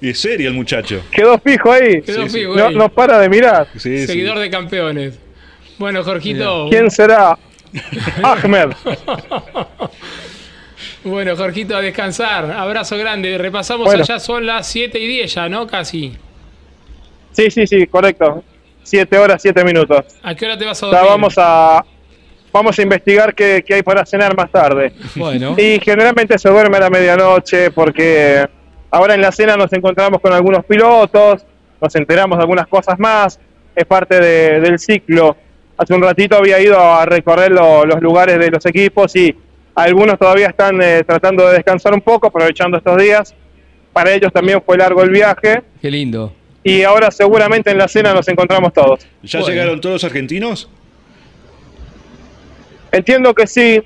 [0.00, 1.02] Y es serio el muchacho.
[1.10, 2.00] Quedó fijo ahí.
[2.02, 2.38] Quedó Sí, sí.
[2.40, 2.74] fijo No, ahí.
[2.74, 3.68] no para de mirar.
[3.74, 4.06] Sí, sí.
[4.06, 5.18] Seguidor de campeones.
[5.78, 6.68] Bueno, Jorgito.
[6.70, 7.38] ¿Quién será?
[8.22, 8.70] Ahmed.
[11.04, 12.50] Bueno, Jorgito, a descansar.
[12.52, 13.36] Abrazo grande.
[13.38, 14.02] Repasamos Bueno.
[14.02, 15.66] allá, son las 7 y 10 ya, ¿no?
[15.66, 16.12] Casi.
[17.32, 18.44] Sí, sí, sí, correcto.
[18.82, 20.04] Siete horas, siete minutos.
[20.22, 21.10] ¿A qué hora te vas a Ya dormir?
[21.10, 21.84] vamos a,
[22.52, 24.92] vamos a investigar qué, qué hay para cenar más tarde.
[25.14, 25.54] Bueno.
[25.56, 28.48] Y generalmente se duerme a la medianoche porque
[28.90, 31.44] ahora en la cena nos encontramos con algunos pilotos,
[31.80, 33.38] nos enteramos de algunas cosas más,
[33.74, 35.36] es parte de- del ciclo.
[35.76, 39.34] Hace un ratito había ido a recorrer lo- los lugares de los equipos y
[39.74, 43.34] algunos todavía están eh, tratando de descansar un poco, aprovechando estos días.
[43.92, 46.32] Para ellos también fue largo el viaje Qué lindo.
[46.62, 49.06] y ahora seguramente en la cena nos encontramos todos.
[49.22, 49.54] ¿Ya Bueno.
[49.54, 50.68] llegaron todos los argentinos?
[52.92, 53.82] Entiendo que sí.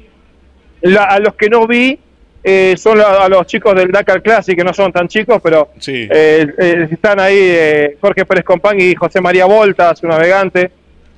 [0.80, 1.98] La- a los que no vi
[2.46, 6.06] eh, son a los chicos del Dakar Classic, que no son tan chicos, pero Sí.
[6.10, 10.70] eh, eh, están ahí eh, Jorge Pérez Compán y José María Volta, su navegante,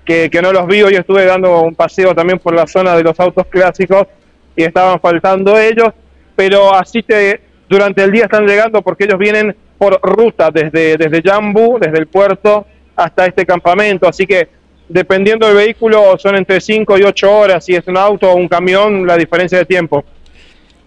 [0.04, 0.82] que, que no los vi.
[0.82, 4.06] Hoy estuve dando un paseo también por la zona de los autos clásicos
[4.54, 5.88] y estaban faltando ellos,
[6.36, 11.20] pero así te, durante el día están llegando porque ellos vienen por ruta desde, desde
[11.22, 14.48] Jambu, desde el puerto, hasta este campamento, así que
[14.88, 18.46] dependiendo del vehículo son entre 5 y 8 horas, si es un auto o un
[18.48, 20.04] camión, la diferencia de tiempo.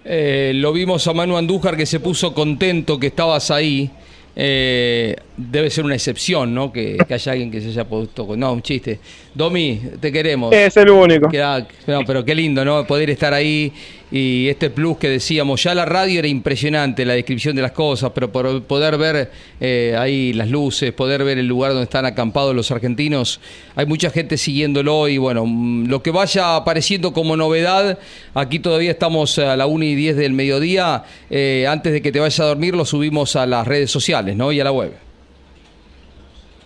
[0.05, 3.89] Eh, lo vimos a Manu Andújar que se puso contento que estabas ahí.
[4.35, 6.71] Eh, debe ser una excepción, ¿no?
[6.71, 8.39] Que, que haya alguien que se haya puesto con.
[8.39, 8.99] No, un chiste.
[9.33, 10.53] Domi, te queremos.
[10.53, 11.29] Es el único.
[11.29, 12.85] Queda- no, pero qué lindo, ¿no?
[12.85, 13.71] Poder estar ahí
[14.11, 18.11] y este plus que decíamos, ya la radio era impresionante, la descripción de las cosas,
[18.13, 19.29] pero por poder ver
[19.61, 23.39] eh, ahí las luces, poder ver el lugar donde están acampados los argentinos,
[23.75, 27.99] hay mucha gente siguiéndolo y bueno, mm, lo que vaya apareciendo como novedad,
[28.33, 32.19] aquí todavía estamos a la 1 y 10 del mediodía, eh, antes de que te
[32.19, 34.51] vayas a dormir lo subimos a las redes sociales, ¿no?
[34.51, 35.08] Y a la web.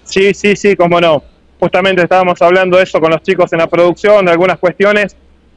[0.04, 1.24] Sí, sí, sí, cómo no.
[1.60, 5.16] Justamente estábamos hablando de eso con los chicos en la producción, de algunas cuestiones,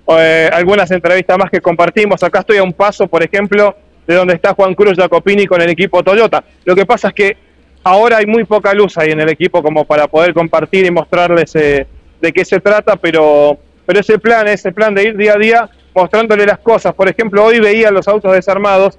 [0.09, 2.23] eh, algunas entrevistas más que compartimos.
[2.23, 3.77] Acá estoy a un paso, por ejemplo,
[4.07, 6.45] de donde está Juan Cruz Jacopini con el equipo Toyota.
[6.65, 7.37] Lo que pasa es que
[7.83, 11.55] ahora hay muy poca luz ahí en el equipo como para poder compartir y mostrarles
[11.57, 11.87] eh,
[12.21, 15.71] de qué se trata, pero, pero ese plan, ese plan de ir día a día
[15.95, 16.95] mostrándole las cosas.
[16.95, 18.99] Por ejemplo, hoy veía los autos desarmados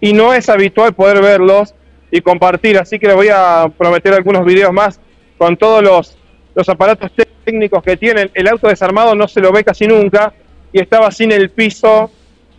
[0.00, 1.74] y no es habitual poder verlos
[2.14, 5.00] y compartir, así que les voy a prometer algunos videos más
[5.36, 6.16] con todos los,
[6.54, 7.10] los aparatos
[7.44, 8.30] técnicos que tienen.
[8.34, 10.32] El auto desarmado no se lo ve casi nunca
[10.72, 12.12] y estaba sin el piso,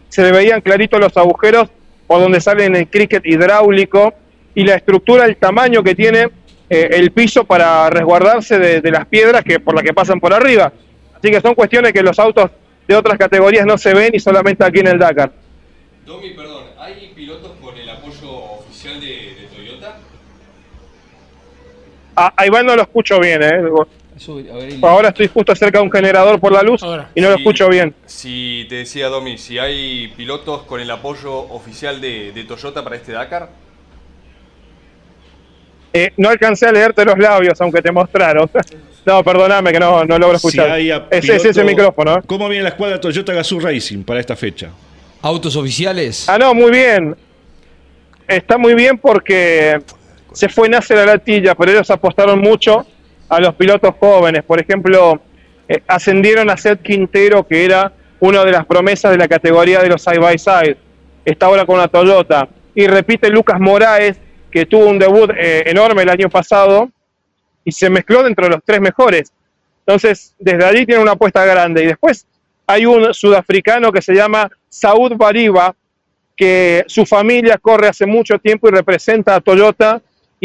[0.10, 1.70] se le veían claritos los agujeros
[2.06, 4.14] por donde sale en el cricket hidráulico
[4.54, 6.28] y la estructura, el tamaño que tiene
[6.70, 10.34] eh, el piso para resguardarse de, de las piedras que por las que pasan por
[10.34, 10.74] arriba.
[11.16, 12.52] Así que son cuestiones que los autos
[12.86, 15.32] de otras categorías no se ven y solamente aquí en el Dakar.
[16.06, 18.30] Domi, perdón, ¿hay pilotos con el apoyo
[18.60, 19.98] oficial de, de Toyota?
[22.16, 23.62] A, a Iván no lo escucho bien, ¿eh?
[24.82, 26.82] Ahora estoy justo cerca de un generador por la luz
[27.14, 27.94] y no lo escucho bien.
[28.06, 32.96] Si te decía Domi, si hay pilotos con el apoyo oficial de, de Toyota para
[32.96, 33.50] este Dakar.
[35.92, 38.50] Eh, no alcancé a leerte los labios, aunque te mostraron.
[39.06, 40.72] no, perdóname que no, no logro Si escuchar.
[40.72, 42.18] a Ese es ese micrófono.
[42.18, 42.22] ¿eh?
[42.26, 44.72] ¿Cómo viene la escuadra Toyota Gazoo Racing para esta fecha?
[45.22, 46.28] ¿Autos oficiales?
[46.28, 47.16] Ah, no, muy bien.
[48.28, 49.80] Está muy bien porque
[50.36, 52.86] se fue Nasser a la tilla, pero ellos apostaron mucho
[53.30, 54.44] a los pilotos jóvenes.
[54.44, 55.22] Por ejemplo,
[55.68, 59.90] eh, ascendieron a Seth Quintero, que era una de las promesas de la categoría de
[59.90, 60.78] los side by side.
[61.24, 62.48] Está ahora con la Toyota.
[62.76, 64.20] Y repite Lucas Moraes,
[64.52, 66.90] que tuvo un debut eh, enorme el año pasado
[67.64, 69.32] y se mezcló dentro de los tres mejores.
[69.86, 71.84] Entonces, desde allí tiene una apuesta grande.
[71.84, 72.28] Y después
[72.68, 75.76] hay un sudafricano que se llama Saud Bariba,
[76.36, 80.02] que su familia corre hace mucho tiempo y representa a Toyota,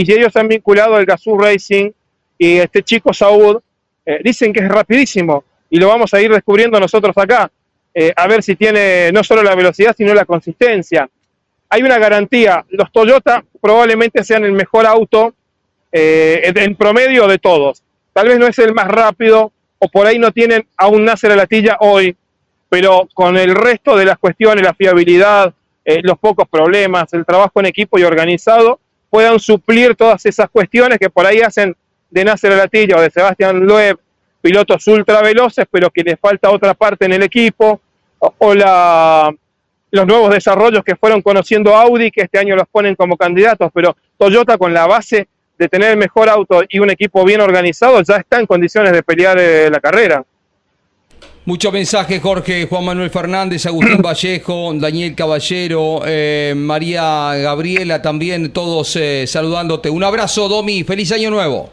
[0.09, 1.90] y ellos han vinculado al Gazoo Racing,
[2.38, 3.59] y este chico Saud,
[4.07, 7.51] eh, dicen que es rapidísimo, y lo vamos a ir descubriendo nosotros acá,
[7.94, 11.09] eh, a ver si tiene no solo la velocidad, sino la consistencia.
[11.68, 15.34] Hay una garantía, los Toyota probablemente sean el mejor auto
[15.92, 17.82] eh, en- promedio de todos.
[18.12, 21.32] Tal vez no es el más rápido, o por ahí no tienen a un Nasser
[21.32, 22.16] a la tilla hoy,
[22.68, 25.53] pero con el resto de las cuestiones, la fiabilidad,
[25.84, 28.78] eh, los pocos problemas, el trabajo en equipo y organizado,
[29.11, 31.76] puedan suplir todas esas cuestiones que por ahí hacen
[32.11, 33.98] de Nasser a la tilla o de Sebastián Loeb
[34.40, 37.80] pilotos ultra veloces, pero que les falta otra parte en el equipo,
[38.18, 39.30] o, o la,
[39.90, 43.96] los nuevos desarrollos que fueron conociendo Audi, que este año los ponen como candidatos, pero
[44.16, 48.16] Toyota con la base de tener el mejor auto y un equipo bien organizado ya
[48.16, 50.24] está en condiciones de pelear eh, la carrera.
[51.47, 58.95] Muchos mensajes, Jorge, Juan Manuel Fernández, Agustín Vallejo, Daniel Caballero, eh, María Gabriela también, todos
[58.97, 59.88] eh, saludándote.
[59.91, 61.70] Un abrazo, Domi, feliz año nuevo.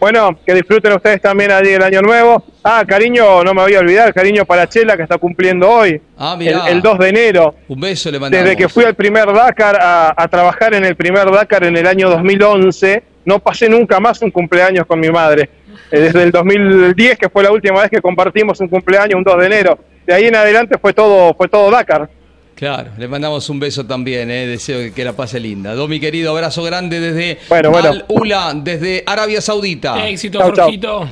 [0.00, 2.42] Bueno, que disfruten ustedes también allí el año nuevo.
[2.64, 6.32] Ah, cariño, no me voy a olvidar, cariño para Chela que está cumpliendo hoy, Ah,
[6.32, 6.68] el, mirá.
[6.70, 7.54] el 2 de enero.
[7.68, 8.44] Un beso le mandamos.
[8.44, 11.86] Desde que fui al primer Dakar a, a trabajar en el primer Dakar en el
[11.86, 15.48] año 2011, no pasé nunca más un cumpleaños con mi madre.
[15.90, 19.38] Eh, Desde el 2010, que fue la última vez que compartimos un cumpleaños, un 2
[19.38, 19.78] de enero.
[20.06, 22.08] De ahí en adelante fue todo, fue todo Dakar.
[22.54, 25.74] Claro, le mandamos un beso también, eh, deseo que, que la pase linda.
[25.74, 27.88] Domi, querido, abrazo grande desde Bueno, bueno.
[27.88, 30.08] Al Ula, desde Arabia Saudita.
[30.08, 31.08] Éxito, Chau.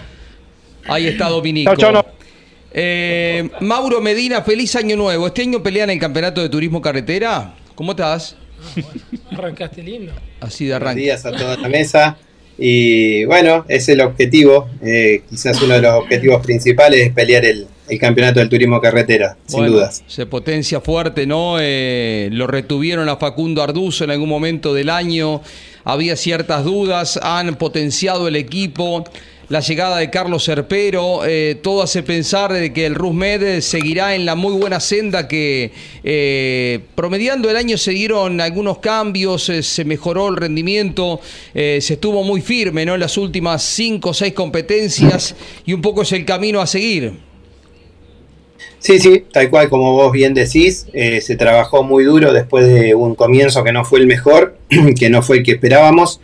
[0.86, 1.74] Ahí está Dominico.
[1.76, 2.20] Chau, chau, no.
[2.72, 5.26] Eh, Mauro Medina, feliz año nuevo.
[5.26, 7.54] ¿Este año pelean el campeonato de turismo carretera?
[7.74, 8.36] ¿Cómo estás?
[9.32, 10.12] Arrancaste lindo.
[10.40, 11.02] Así de Buenos arranque.
[11.02, 12.16] días a toda la mesa.
[12.62, 14.68] Y bueno, es el objetivo.
[14.82, 19.36] eh, quizás uno de los objetivos principales es pelear el, el campeonato del turismo carretera,
[19.46, 20.04] sin dudas.
[20.06, 21.56] Se potencia fuerte, ¿no?
[21.58, 25.40] Eh, lo retuvieron a Facundo Arduzo en algún momento del año.
[25.84, 29.04] Había ciertas dudas, han potenciado el equipo.
[29.50, 34.24] La llegada de Carlos Serpero, eh, todo hace pensar de que el Rusmed seguirá en
[34.24, 35.72] la muy buena senda que
[36.04, 41.20] eh, promediando el año se dieron algunos cambios, eh, se mejoró el rendimiento,
[41.52, 42.94] se estuvo muy firme ¿no?
[42.94, 45.34] en las últimas cinco o seis competencias
[45.66, 47.14] y un poco es el camino a seguir.
[48.78, 53.16] Sí, sí, tal cual como vos bien decís, se trabajó muy duro después de un
[53.16, 54.56] comienzo que no fue el mejor,
[54.96, 56.20] que no fue el que esperábamos.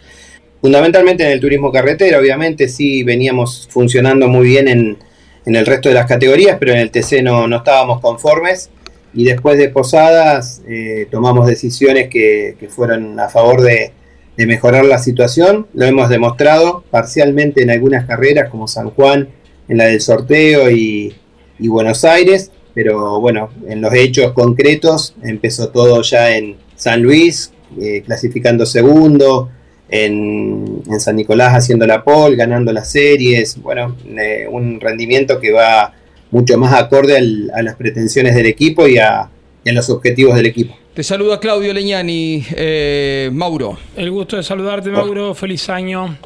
[0.67, 4.99] Fundamentalmente en el turismo carretera, obviamente sí veníamos funcionando muy bien en,
[5.45, 8.69] en el resto de las categorías, pero en el TC no, no estábamos conformes.
[9.15, 13.93] Y después de Posadas eh, tomamos decisiones que, que fueron a favor de,
[14.37, 15.69] de mejorar la situación.
[15.73, 19.29] Lo hemos demostrado parcialmente en algunas carreras como San Juan,
[19.69, 21.15] en la del sorteo y,
[21.61, 27.53] y Buenos Aires, pero bueno, en los hechos concretos empezó todo ya en San Luis,
[27.81, 29.51] eh, clasificando segundo,
[29.89, 35.53] en, en San Nicolás haciendo la pole, ganando las series, bueno, eh, un rendimiento que
[35.53, 35.93] va
[36.31, 39.29] mucho más acorde al- a las pretensiones del equipo y a,
[39.65, 40.77] y a los objetivos del equipo.
[40.95, 43.77] Te saluda Claudio Leñani, eh, Mauro.
[43.97, 45.35] El gusto de saludarte, Mauro.
[45.35, 46.17] Feliz año.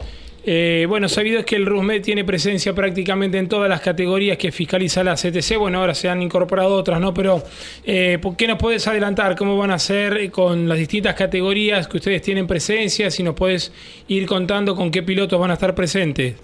[0.42, 4.50] Eh, bueno, sabido es que el RUSMED tiene presencia prácticamente en todas las categorías que
[4.50, 5.56] fiscaliza la CTC.
[5.58, 7.12] Bueno, ahora se han incorporado otras, ¿no?
[7.12, 7.42] Pero,
[7.84, 11.98] eh, ¿por qué nos puedes adelantar cómo van a ser con las distintas categorías que
[11.98, 13.10] ustedes tienen presencia?
[13.10, 13.70] Si nos puedes
[14.08, 16.36] ir contando con qué pilotos van a estar presentes.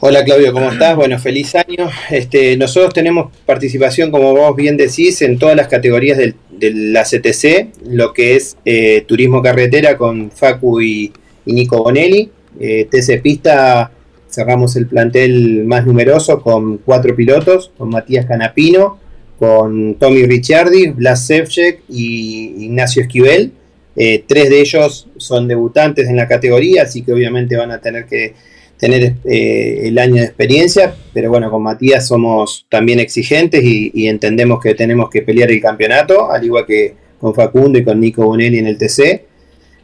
[0.00, 0.96] Hola Claudio, ¿cómo estás?
[0.96, 1.88] Bueno, feliz año.
[2.10, 7.04] Este, nosotros tenemos participación, como vos bien decís, en todas las categorías del- de la
[7.04, 11.12] CTC, lo que es eh, turismo carretera con Facu y,
[11.46, 12.30] y Nico Bonelli.
[12.60, 13.90] Eh, TC Pista
[14.28, 18.98] cerramos el plantel más numeroso con cuatro pilotos, con Matías Canapino,
[19.38, 23.52] con Tommy Ricciardi, Blas Sevcek y Ignacio Esquivel.
[23.94, 28.06] Eh, tres de ellos son debutantes en la categoría, así que obviamente van a tener
[28.06, 28.34] que
[28.82, 34.60] tener eh, el año de experiencia, pero bueno, con Matías somos también exigentes y, entendemos
[34.60, 38.58] que tenemos que pelear el campeonato, al igual que con Facundo y con Nico Bonelli
[38.58, 39.31] en el TC.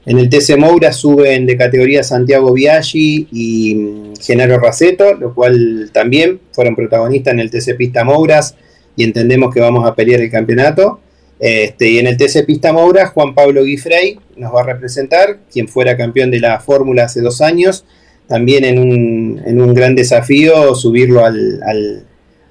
[0.08, 5.90] En el TC Moura suben de categoría Santiago Biaggi y mm, Genaro Raceto, lo cual
[5.92, 8.54] también fueron protagonistas en el TC Pista Mouras
[8.96, 11.00] y entendemos que vamos a pelear el campeonato.
[11.38, 15.68] Este, y en el TC Pista Moura, Juan Pablo Guifrey nos va a representar, quien
[15.68, 17.84] fuera campeón de la Fórmula hace dos años,
[18.26, 21.62] también en un, en un gran desafío subirlo al,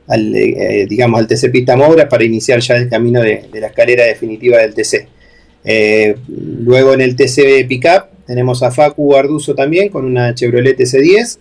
[0.07, 4.05] al, eh, digamos, al TC Pista Moura para iniciar ya el camino de, la escalera
[4.05, 5.07] definitiva del TC.
[5.69, 6.15] Eh,
[6.63, 11.39] luego en el TC Pickup tenemos a Facu Arduzo también con una Chevrolet TC10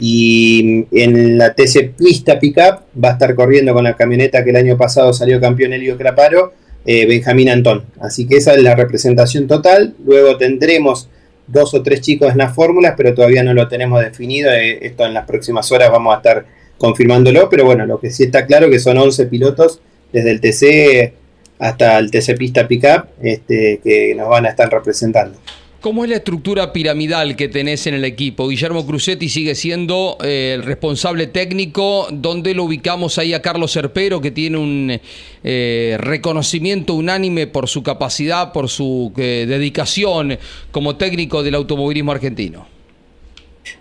[0.00, 4.56] y en la TC Pista Pickup va a estar corriendo con la camioneta que el
[4.56, 6.52] año pasado salió campeón Elio Craparo
[6.84, 7.84] eh, Benjamín Antón.
[8.00, 9.94] Así que esa es la representación total.
[10.04, 11.08] Luego tendremos
[11.46, 14.50] dos o tres chicos en las fórmulas, pero todavía no lo tenemos definido.
[14.52, 16.46] Eh, esto en las próximas horas vamos a estar
[16.78, 19.80] confirmándolo, pero bueno, lo que sí está claro que son 11 pilotos
[20.12, 21.12] desde el TC
[21.58, 25.38] hasta el TC Pista Pickup este, que nos van a estar representando.
[25.80, 28.48] ¿Cómo es la estructura piramidal que tenés en el equipo?
[28.48, 32.08] Guillermo Crucetti sigue siendo eh, el responsable técnico.
[32.10, 35.00] ¿Dónde lo ubicamos ahí a Carlos Serpero, que tiene un
[35.44, 40.36] eh, reconocimiento unánime por su capacidad, por su eh, dedicación
[40.72, 42.77] como técnico del automovilismo argentino?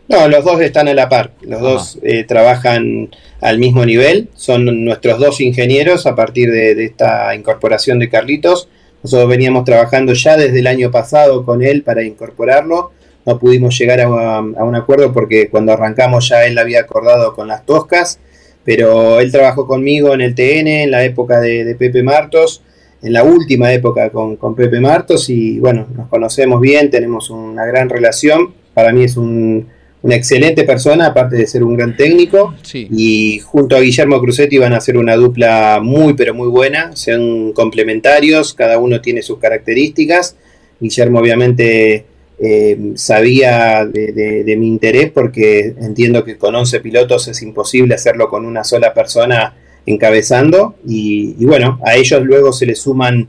[0.07, 1.31] No, los dos están a la par.
[1.41, 3.09] Los dos trabajan
[3.41, 4.29] al mismo nivel.
[4.35, 8.69] Son nuestros dos ingenieros a partir de esta incorporación de Carlitos
[9.03, 12.91] nosotros veníamos trabajando ya desde el año pasado con él para incorporarlo.
[13.25, 17.65] No pudimos llegar a, un acuerdo porque cuando arrancamos ya él había acordado con las
[17.65, 18.19] toscas,
[18.63, 22.63] pero él trabajó conmigo en el TN, en la época de, Pepe Martos,
[23.01, 27.65] en la última época con, con, Pepe Martos y bueno, nos conocemos bien, tenemos una
[27.65, 28.53] gran relación.
[28.73, 29.67] Para mí es un,
[30.01, 32.53] una excelente persona, aparte de ser un gran técnico.
[32.73, 36.95] Y junto a Guillermo Cruzetti van a ser una dupla muy, pero muy buena.
[36.95, 40.35] Sean complementarios, cada uno tiene sus características.
[40.79, 42.05] Guillermo, obviamente,
[42.39, 48.45] eh, sabía de, mi interés porque entiendo que con 11 pilotos es imposible hacerlo con
[48.45, 50.75] una sola persona encabezando.
[50.87, 53.27] Y, y bueno, a ellos luego se le suman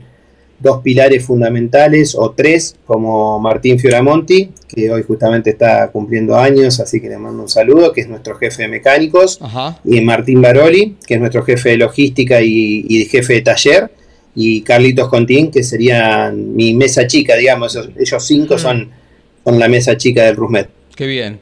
[0.59, 6.99] dos pilares fundamentales o tres, como Martín Fioramonti, que hoy justamente está cumpliendo años, así
[6.99, 9.39] que le mando un saludo, que es nuestro jefe de mecánicos,
[9.85, 13.91] y Martín Baroli, que es nuestro jefe de logística y, jefe de taller,
[14.35, 18.59] y Carlitos Contín, que sería mi mesa chica, digamos, ellos, cinco mm.
[18.59, 18.89] son,
[19.43, 20.69] son la mesa chica del Rusmet.
[20.95, 21.39] Qué bien.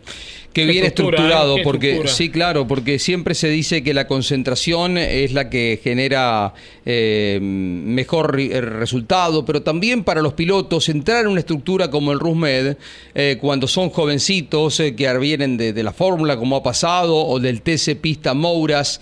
[0.53, 5.51] Qué, bien estructurado, porque sí, claro, porque siempre se dice que la concentración es la
[5.51, 6.55] que genera
[6.89, 12.19] eh, mejor eh, resultado, pero también para los pilotos entrar en una estructura como el
[12.19, 12.77] RUSMED,
[13.13, 17.95] eh, cuando son jovencitos que vienen de, la fórmula como ha pasado, o del TC
[17.99, 19.01] Pista Mouras,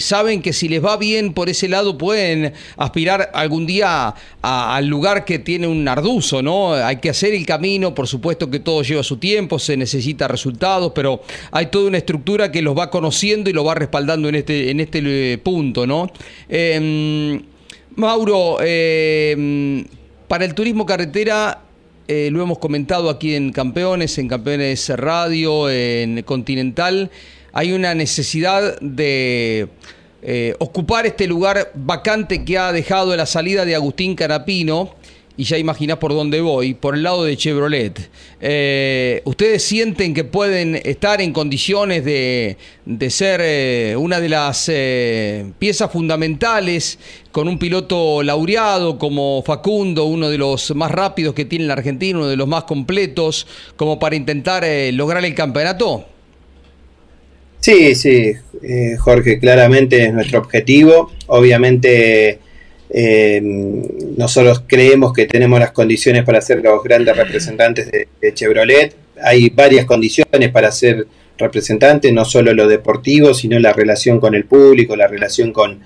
[0.00, 5.24] saben que si les va bien por ese lado pueden aspirar algún día al lugar
[5.24, 6.74] que tiene un arduzo, ¿no?
[6.74, 10.60] Hay que hacer el camino, por supuesto que todo lleva su tiempo, se necesita resultados
[10.94, 14.70] pero hay toda una estructura que los va conociendo y lo va respaldando en este,
[14.70, 16.10] en este eh, punto, ¿no?
[16.48, 16.99] Em,
[17.96, 19.84] Mauro, em,
[20.28, 21.62] para el turismo carretera,
[22.08, 27.10] eh, lo hemos comentado aquí en Campeones, en Campeones Radio, en Continental,
[27.52, 29.68] hay una necesidad de
[30.22, 34.94] eh, ocupar este lugar vacante que ha dejado la salida de Agustín Carapino
[35.40, 38.10] y ya imaginás por dónde voy, por el lado de Chevrolet.
[38.42, 42.58] Eh, ¿Ustedes sienten que pueden estar en condiciones de,
[43.08, 46.98] ser eh, una de las eh, piezas fundamentales
[47.32, 52.18] con un piloto laureado como Facundo, uno de los más rápidos que tiene la Argentina,
[52.18, 54.62] uno de los más completos, como para intentar
[54.92, 56.04] lograr el campeonato?
[57.60, 58.34] Sí, sí,
[58.98, 61.10] Jorge, claramente es nuestro objetivo.
[61.28, 62.40] Obviamente
[62.92, 63.40] eh,
[64.16, 68.94] nosotros creemos que tenemos las condiciones para ser los grandes representantes de, Chevrolet.
[69.22, 71.06] Hay varias condiciones para ser
[71.38, 75.80] representantes, no solo lo deportivo, sino la relación con el público, la relación con,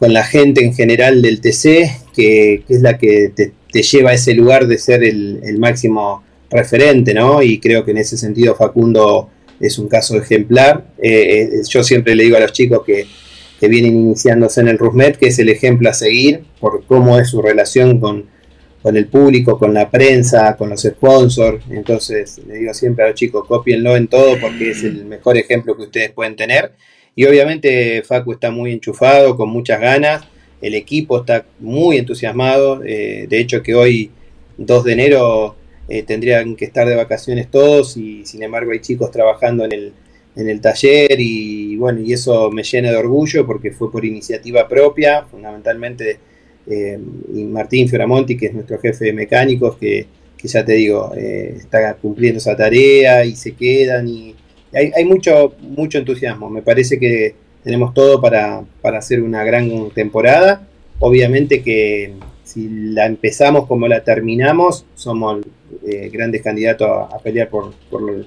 [0.00, 3.52] la gente en general del TC, que, es la que te,
[3.82, 7.42] lleva a ese lugar de ser el, máximo referente, ¿no?
[7.42, 9.28] Y creo que en ese sentido Facundo
[9.60, 10.86] es un caso ejemplar.
[11.02, 13.06] Eh, eh, yo siempre le digo a los chicos que
[13.60, 17.28] que vienen iniciándose en el RUSMED, que es el ejemplo a seguir por cómo es
[17.28, 18.26] su relación con,
[18.82, 21.62] el público, con la prensa, con los sponsors.
[21.68, 25.76] Entonces, le digo siempre a los chicos, copienlo en todo porque es el mejor ejemplo
[25.76, 26.72] que ustedes pueden tener.
[27.14, 30.22] Y obviamente Facu está muy enchufado, con muchas ganas.
[30.62, 32.82] El equipo está muy entusiasmado.
[32.82, 34.10] Eh, de hecho, que hoy
[34.56, 35.56] 2 de enero
[35.90, 39.92] eh, tendrían que estar de vacaciones todos y sin embargo hay chicos trabajando en el,
[40.36, 44.68] en el taller y bueno, y eso me llena de orgullo porque fue por iniciativa
[44.68, 46.18] propia, fundamentalmente
[46.66, 46.98] eh,
[47.34, 51.54] y Martín Fioramonti, que es nuestro jefe de mecánicos, que, que ya te digo, eh,
[51.56, 54.34] está cumpliendo esa tarea y se quedan y
[54.72, 56.48] hay, hay, mucho, mucho entusiasmo.
[56.48, 57.34] Me parece que
[57.64, 60.66] tenemos todo para, para hacer una gran temporada.
[61.00, 65.40] Obviamente que si la empezamos como la terminamos, somos
[65.86, 68.26] eh, grandes candidatos a, pelear por, por,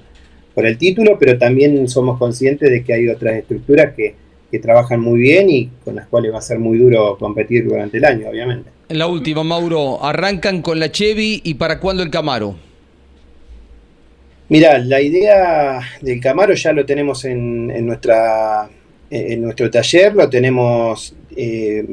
[0.54, 4.14] por, el título, pero también somos conscientes de que hay otras estructuras que,
[4.50, 7.98] que trabajan muy bien y con las cuales va a ser muy duro competir durante
[7.98, 8.70] el año, obviamente.
[8.88, 12.54] La última, Mauro, arrancan con la Chevy y para cuándo el Camaro?
[14.48, 18.68] Mira, la idea del Camaro ya lo tenemos en, en nuestra
[19.10, 21.84] en nuestro taller, lo tenemos eh,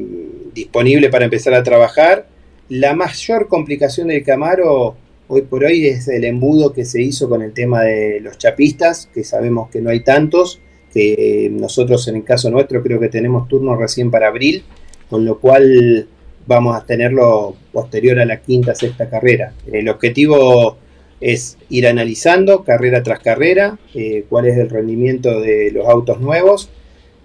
[0.54, 2.26] disponible para empezar a trabajar.
[2.68, 4.96] La mayor complicación del Camaro
[5.34, 9.08] hoy por hoy es el embudo que se hizo con el tema de los chapistas,
[9.14, 10.60] que sabemos que no hay tantos,
[10.92, 14.62] que nosotros en el caso nuestro creo que tenemos turno recién para abril,
[15.08, 16.06] con lo cual
[16.46, 19.54] vamos a tenerlo posterior a la quinta, sexta carrera.
[19.72, 20.76] El objetivo
[21.18, 26.68] es ir analizando carrera tras carrera eh, cuál es el rendimiento de los autos nuevos,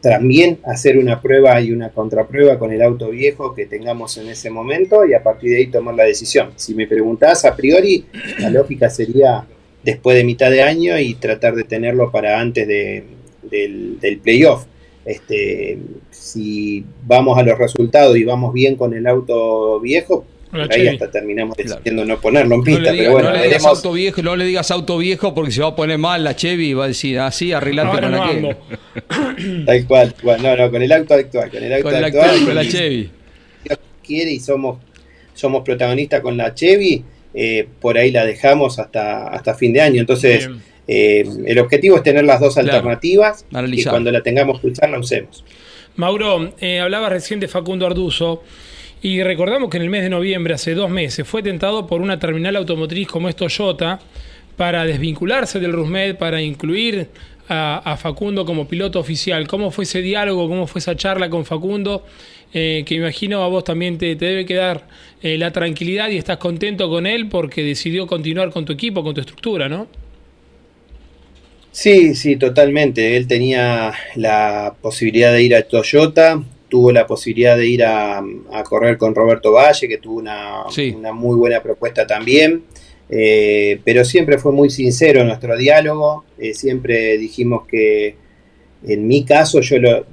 [0.08, 4.50] también hacer una prueba y una contraprueba con el auto viejo que tengamos en ese
[4.50, 6.52] momento y a partir de ahí tomar la decisión.
[6.56, 8.06] Si me preguntás a priori,
[8.40, 9.46] la lógica sería
[9.84, 13.04] después de mitad de año y tratar de tenerlo para antes de,
[13.44, 14.64] del, del playoff.
[15.04, 15.78] Este,
[16.10, 20.26] si vamos a los resultados y vamos bien con el auto viejo,
[20.70, 22.80] ahí hasta terminamos decidiendo no ponerlo en pista.
[22.80, 23.78] No le, digas, pero bueno, no le digas veremos.
[23.78, 26.70] auto viejo, no le digas auto viejo porque se va a poner mal la Chevy
[26.70, 28.58] y va a decir, así, ah, arreglate con no aquel.
[29.66, 32.26] Tal cual, bueno, no, no, con el auto actual, con el auto Con el actual,
[32.30, 33.10] actual, con la y- Chevy.
[33.64, 34.80] Dios quiere y somos,
[35.34, 37.04] somos protagonistas con la Chevy,
[37.34, 40.02] eh, por ahí la dejamos hasta, hasta fin de año.
[40.02, 40.50] Entonces,
[40.88, 42.70] eh, el objetivo es tener las dos Claro.
[42.72, 43.92] alternativas y Analizar.
[43.92, 45.44] cuando la tengamos que usar la usemos.
[45.96, 48.44] Mauro, eh, hablabas recién de Facundo Arduzo
[49.02, 52.20] y recordamos que en el mes de noviembre, hace dos meses, fue tentado por una
[52.20, 54.00] terminal automotriz como es Toyota
[54.56, 57.08] para desvincularse del Rusmed, para incluir
[57.50, 59.48] a, a Facundo como piloto oficial.
[59.48, 60.48] ¿Cómo fue ese diálogo?
[60.50, 62.06] ¿Cómo fue esa charla con Facundo?
[62.54, 64.88] Eh, que imagino a vos también te, te debe quedar
[65.22, 69.14] eh, la tranquilidad y estás contento con él porque decidió continuar con tu equipo, con
[69.14, 69.88] tu estructura, ¿no?
[71.72, 73.18] Sí, sí, totalmente.
[73.18, 78.18] Él tenía la posibilidad de ir a Toyota, tuvo la posibilidad de ir a,
[78.52, 80.98] a correr con Roberto Valle, que tuvo una, Sí.
[80.98, 82.64] una muy buena propuesta también.
[83.10, 86.26] Eh, pero siempre fue muy sincero nuestro diálogo.
[86.38, 88.16] eh, siempre dijimos que
[88.86, 90.06] en mi caso yo lo,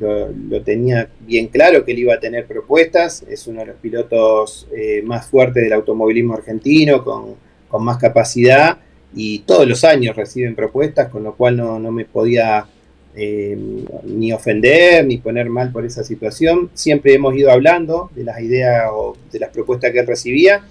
[0.00, 3.24] lo- tenía bien claro que él iba a tener propuestas.
[3.28, 7.34] Es uno de los pilotos eh, más fuertes del automovilismo argentino, con,
[7.68, 8.78] con más capacidad
[9.14, 12.66] y todos los años reciben propuestas, con lo cual no, no me podía
[13.14, 13.58] eh,
[14.04, 16.70] ni ofender ni poner mal por esa situación.
[16.74, 20.62] Siempre hemos ido hablando de las ideas o de las propuestas que él recibía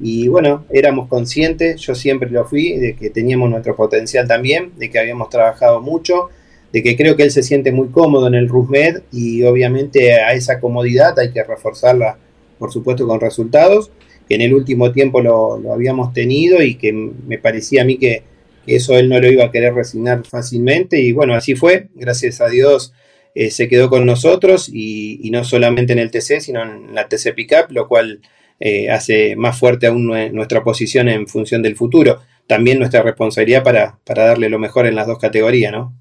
[0.00, 4.90] y bueno, éramos conscientes, yo siempre lo fui, de que teníamos nuestro potencial también, de
[4.90, 6.30] que habíamos trabajado mucho,
[6.72, 10.32] de que creo que él se siente muy cómodo en el RUSMED y obviamente a
[10.32, 12.16] esa comodidad hay que reforzarla,
[12.58, 13.90] por supuesto, con resultados,
[14.26, 18.22] que en el último tiempo lo, habíamos tenido y que me parecía a mí que,
[18.64, 22.40] que eso él no lo iba a querer resignar fácilmente y bueno, así fue, gracias
[22.40, 22.94] a Dios
[23.34, 27.08] eh, se quedó con nosotros y, y no solamente en el TC, sino en la
[27.08, 28.20] TC Pickup, lo cual
[28.60, 32.20] eh, hace más fuerte aún nue- nuestra posición en función del futuro.
[32.46, 35.94] También nuestra responsabilidad para, para darle lo mejor en las dos categorías, ¿no?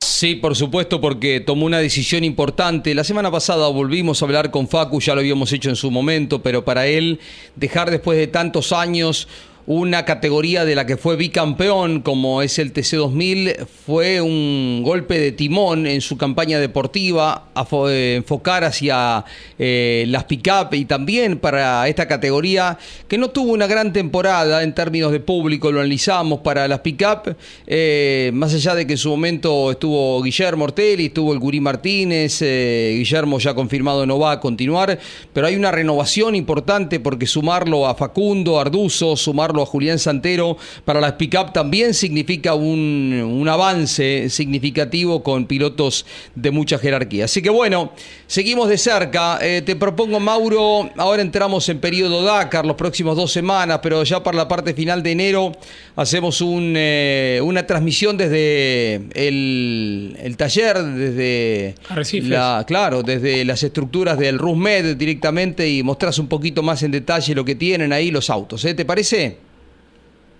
[0.00, 2.92] Sí, por supuesto, porque tomó una decisión importante.
[2.94, 6.42] La semana pasada volvimos a hablar con Facu, ya lo habíamos hecho en su momento,
[6.42, 7.20] pero para él
[7.54, 9.28] dejar después de tantos años
[9.70, 15.30] una categoría de la que fue bicampeón, como es el TC2000, fue un golpe de
[15.30, 19.26] timón en su campaña deportiva, a eh, enfocar hacia
[19.58, 22.78] eh, las pick-up y también para esta categoría
[23.08, 27.36] que no tuvo una gran temporada en términos de público, lo analizamos para las pick-up,
[27.66, 32.40] eh, más allá de que en su momento estuvo Guillermo Ortelli, estuvo el Gurí Martínez,
[32.40, 34.98] Guillermo ya confirmado no va a continuar,
[35.34, 41.00] pero hay una renovación importante porque sumarlo a Facundo, Arduzo, sumarlo a Julián Santero, para
[41.00, 47.24] las pick-up también significa un, un avance significativo con pilotos de mucha jerarquía.
[47.26, 47.92] Así que bueno,
[48.26, 49.38] seguimos de cerca.
[49.40, 54.22] Eh, te propongo, Mauro, ahora entramos en periodo Dakar, los próximos dos semanas, pero ya
[54.22, 55.52] para la parte final de enero
[55.96, 62.28] hacemos un, eh, una transmisión desde el, el taller, desde Arrecifes.
[62.28, 67.34] la, claro, desde las estructuras del RUSMED directamente y mostrás un poquito más en detalle
[67.34, 68.64] lo que tienen ahí los autos.
[68.64, 68.74] ¿eh?
[68.74, 69.47] ¿Te parece?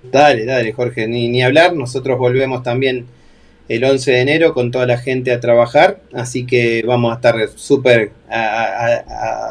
[0.03, 1.75] Dale, dale, Jorge, ni, ni hablar.
[1.75, 3.07] Nosotros volvemos también
[3.69, 7.37] el 11 de enero con toda la gente a trabajar, así que vamos a estar
[7.57, 8.87] súper a,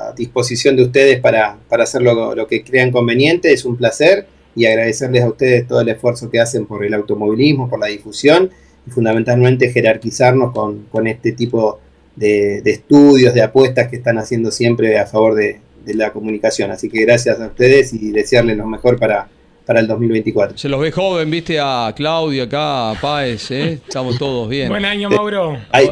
[0.10, 3.52] a- disposición de ustedes para, para hacer lo, lo que crean conveniente.
[3.54, 4.26] Es un placer
[4.56, 8.50] y agradecerles a ustedes todo el esfuerzo que hacen por el automovilismo, por la difusión
[8.88, 11.80] y fundamentalmente jerarquizarnos con, con este tipo
[12.16, 16.72] de, de estudios, de apuestas que están haciendo siempre a favor de, de la comunicación.
[16.72, 19.28] Así que gracias a ustedes y desearles lo mejor para,
[19.68, 20.58] para el 2024.
[20.58, 23.74] Se los ve joven, viste a Claudio acá, a Páez, ¿eh?
[23.86, 24.70] estamos todos bien.
[24.70, 25.58] Buen año, Mauro.
[25.72, 25.92] Hay,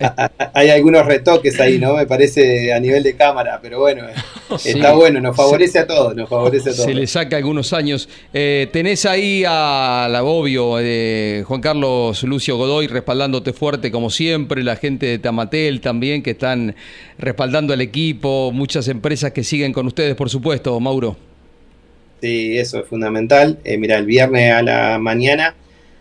[0.00, 1.96] a- hay algunos retoques ahí, ¿no?
[1.96, 4.12] Me parece a nivel de cámara, pero bueno, eh,
[4.58, 4.70] Sí.
[4.70, 6.84] está bueno, nos favorece a todos, nos favorece a todos.
[6.84, 8.08] Se le saca algunos años.
[8.32, 10.22] Eh, tenés ahí a la
[10.80, 16.30] eh, Juan Carlos Lucio Godoy respaldándote fuerte como siempre, la gente de Tamatel también que
[16.30, 16.76] están
[17.18, 21.16] respaldando al equipo, muchas empresas que siguen con ustedes, por supuesto, Mauro.
[22.20, 23.58] Sí, eso es fundamental.
[23.64, 25.54] Eh, mira, el viernes a la mañana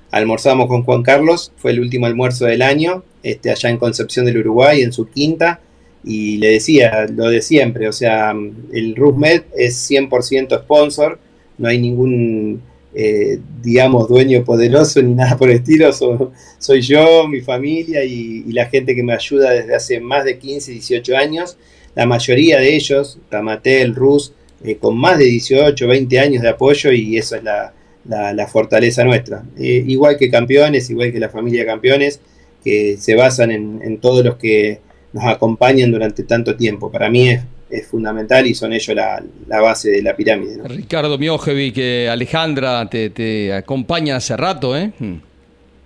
[0.10, 4.38] almorzamos con Juan Carlos, fue el último almuerzo del año, este, allá en Concepción del
[4.38, 5.60] Uruguay, en su quinta,
[6.04, 8.34] y le decía, lo de siempre, o sea,
[8.74, 11.20] el RUSMED es 100% sponsor,
[11.58, 12.62] no hay ningún,
[12.96, 18.46] eh, digamos, dueño poderoso ni nada por el estilo, so- soy yo, mi familia y,
[18.48, 21.58] y la gente que me ayuda desde hace más de 15, 18 años,
[21.96, 26.92] la mayoría de ellos, Tamatel, Rus, eh, con más de 18, 20 años de apoyo
[26.92, 27.74] y eso es la,
[28.08, 29.44] la- la fortaleza nuestra.
[29.58, 32.20] Eh, igual que campeones, igual que la familia campeones,
[32.64, 34.80] que se basan en, en todos los que
[35.14, 36.92] nos acompañan durante tanto tiempo.
[36.92, 40.58] Para mí es, es fundamental y son ellos la, la base de la pirámide.
[40.58, 40.64] ¿no?
[40.66, 44.92] Ricardo Miojevi, que Alejandra te, te acompaña hace rato, ¿eh?
[45.00, 45.16] Mm.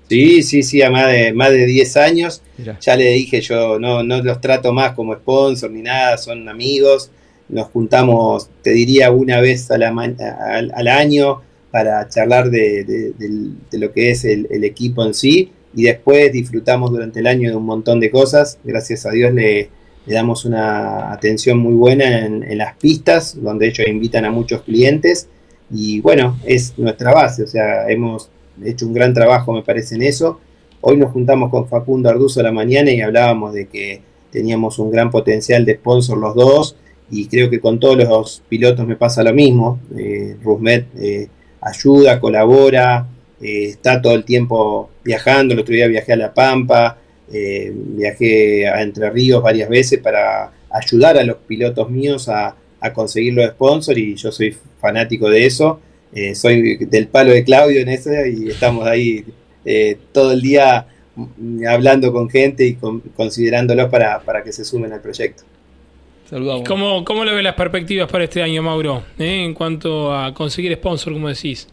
[0.09, 2.41] Sí, sí, sí, a más de, más de 10 años.
[2.81, 7.09] Ya le dije, yo no, no los trato más como sponsor ni nada, son amigos.
[7.51, 11.41] Nos juntamos, te diría, una vez a la al, al año
[11.71, 13.13] para charlar de,
[13.71, 15.51] lo que es el, equipo en sí.
[15.73, 18.59] Y después disfrutamos durante el año de un montón de cosas.
[18.63, 19.69] Gracias a Dios le,
[20.05, 24.63] le damos una atención muy buena en, en las pistas, donde ellos invitan a muchos
[24.63, 25.29] clientes.
[25.73, 28.29] Y bueno, es nuestra base, o sea, hemos
[28.61, 30.41] hecho un gran trabajo, me parece, en eso.
[30.81, 34.01] Hoy nos juntamos con Facundo Arduzo a la mañana y hablábamos de que
[34.31, 36.75] teníamos un gran potencial de sponsor los dos
[37.11, 39.79] y creo que con todos los pilotos me pasa lo mismo.
[39.97, 41.27] Eh, Rusmet eh,
[41.59, 43.05] ayuda, colabora,
[43.41, 45.53] eh, está todo el tiempo viajando.
[45.53, 46.97] El otro día viajé a La Pampa,
[47.31, 52.55] eh, viajé a Entre Ríos varias veces para ayudar a los pilotos míos a,
[52.95, 55.79] conseguir los sponsors y yo soy fanático de eso.
[56.13, 59.23] Eh, soy del palo de Claudio en eso y estamos ahí
[60.11, 64.91] todo el día mm, hablando con gente y con- considerándolos para, para que se sumen
[64.93, 65.43] al proyecto.
[66.31, 66.67] Saludamos.
[66.67, 69.03] ¿Cómo, ¿Cómo le ves las perspectivas para este año, Mauro?
[69.19, 71.67] eh, En cuanto a conseguir sponsor, como decís.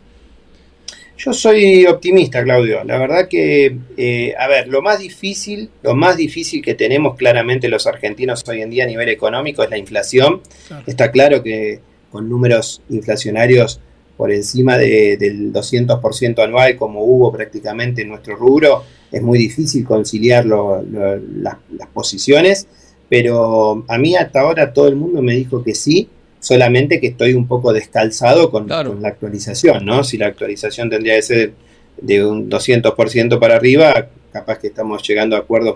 [1.17, 2.85] Yo soy optimista, Claudio.
[2.85, 7.69] La verdad que, eh, a ver, lo más difícil, lo más difícil que tenemos claramente
[7.69, 10.43] los argentinos hoy en día a nivel económico es la inflación.
[10.69, 10.85] Claro.
[10.87, 11.81] Está claro que
[12.13, 13.81] con números inflacionarios
[14.17, 18.83] por encima de- del 200% anual, como hubo prácticamente en nuestro rubro,
[19.13, 22.67] es muy difícil conciliar lo- lo- las, las posiciones,
[23.09, 26.09] pero a mí hasta ahora todo el mundo me dijo que sí,
[26.41, 30.05] solamente que estoy un poco descalzado con, con la actualización, ¿no?
[30.05, 31.53] Si la actualización tendría que ser
[32.01, 35.75] de un 200% para arriba, capaz que estamos llegando a acuerdos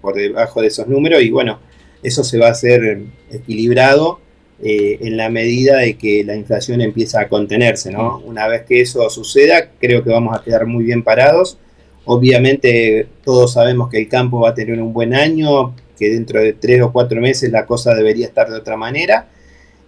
[0.00, 1.60] por debajo de esos números y bueno,
[2.02, 4.20] eso se va a hacer equilibrado
[4.62, 8.18] eh, en la medida de que la inflación empieza a contenerse, ¿no?
[8.24, 11.58] Una vez que eso suceda, creo que vamos a quedar muy bien parados.
[12.04, 15.74] Obviamente todos sabemos que el campo va a tener un buen año,
[16.10, 19.28] dentro de tres o cuatro meses la cosa debería estar de otra manera.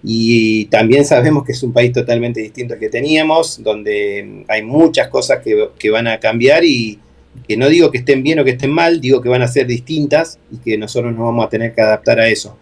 [0.03, 5.09] Y también sabemos que es un país totalmente distinto al que teníamos, donde hay muchas
[5.09, 6.99] cosas que, que van a cambiar y
[7.49, 9.67] que no digo que estén bien o que estén mal, digo que van a ser
[9.67, 12.59] distintas y que nosotros nos vamos a tener que adaptar a eso.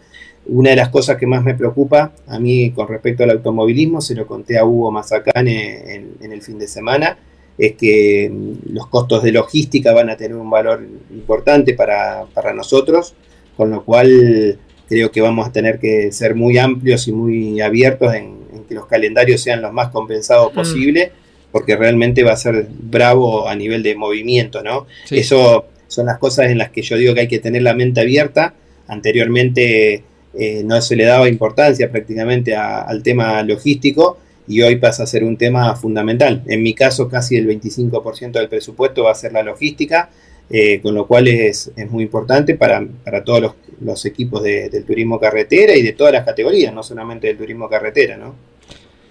[0.47, 4.15] Una de las cosas que más me preocupa a mí con respecto al automovilismo, se
[4.15, 7.19] lo conté a Hugo Mazacán en, en, en el fin de semana,
[7.59, 12.53] es que mm, los costos de logística van a tener un valor importante para, para
[12.53, 13.15] nosotros,
[13.57, 14.59] con lo cual
[14.89, 18.75] creo que vamos a tener que ser muy amplios y muy abiertos en, en que
[18.75, 20.55] los calendarios sean los más compensados Mm.
[20.55, 21.13] posible,
[21.51, 24.87] porque realmente va a ser bravo a nivel de movimiento, ¿no?
[25.05, 25.19] Sí.
[25.19, 28.01] Eso son las cosas en las que yo digo que hay que tener la mente
[28.01, 28.55] abierta.
[28.89, 30.03] Anteriormente
[30.35, 34.17] eh, no se le daba importancia prácticamente a- al tema logístico
[34.49, 36.43] y hoy pasa a ser un tema fundamental.
[36.47, 40.09] En mi caso, casi el 25% del presupuesto va a ser la logística,
[40.53, 44.69] eh, con lo cual es, es muy importante para, para todos los, los equipos de-
[44.69, 48.35] del turismo carretera y de todas las categorías, no solamente del turismo carretera, ¿no?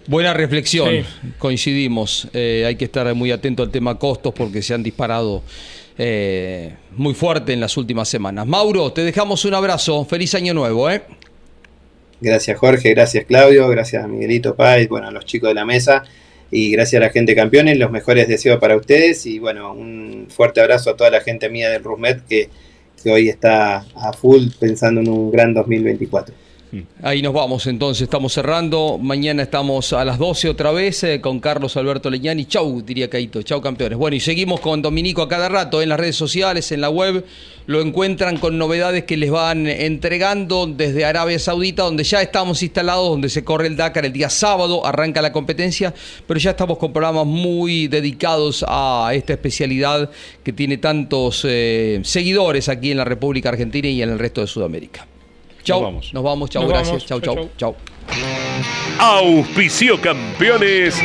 [0.07, 1.03] Buena reflexión, Sí.
[1.37, 2.27] coincidimos.
[2.33, 5.43] Eh, hay que estar muy atento al tema costos porque se han disparado
[5.97, 8.47] eh, muy fuerte en las últimas semanas.
[8.47, 10.03] Mauro, te dejamos un abrazo.
[10.05, 11.01] Feliz año nuevo, ¿eh?
[12.19, 16.03] Gracias Jorge, gracias Claudio, gracias a Miguelito Páez, bueno, a los chicos de la mesa
[16.51, 20.59] y gracias a la gente campeones, los mejores deseos para ustedes y bueno, un fuerte
[20.59, 22.49] abrazo a toda la gente mía del Rusmet que,
[23.01, 26.35] que hoy está a full pensando en un gran 2024.
[27.03, 28.97] Ahí nos vamos, entonces estamos cerrando.
[28.97, 32.45] Mañana estamos a las 12 otra vez eh, con Carlos Alberto Leñani.
[32.45, 33.41] Chau, diría Caito.
[33.41, 33.97] Chau, campeones.
[33.97, 37.25] Bueno, y seguimos con Dominico a cada rato en las redes sociales, en la web.
[37.65, 43.09] Lo encuentran con novedades que les van entregando desde Arabia Saudita, donde ya estamos instalados,
[43.09, 45.93] donde se corre el Dakar el día sábado, arranca la competencia,
[46.25, 50.09] pero ya estamos con programas muy dedicados a esta especialidad
[50.43, 54.47] que tiene tantos eh, seguidores aquí en la República Argentina y en el resto de
[54.47, 55.10] Sudamérica.
[55.63, 56.13] Chau, Nos vamos.
[56.13, 57.05] nos vamos, chau, Nos gracias, vamos.
[57.07, 57.75] chau, Chau, chau, chau.
[58.99, 60.95] Auspicio campeones.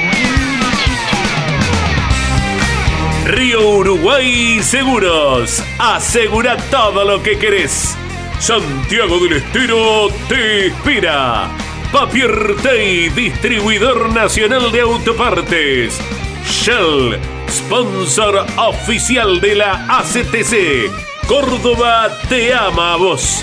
[3.27, 5.63] Río Uruguay Seguros.
[5.79, 7.97] Asegura todo lo que querés.
[8.39, 11.49] Santiago del Estero te espera.
[11.93, 15.99] Papier Tay, distribuidor nacional de autopartes.
[16.45, 17.19] Shell,
[17.51, 20.91] sponsor oficial de la ACTC.
[21.27, 23.43] Córdoba te ama a vos.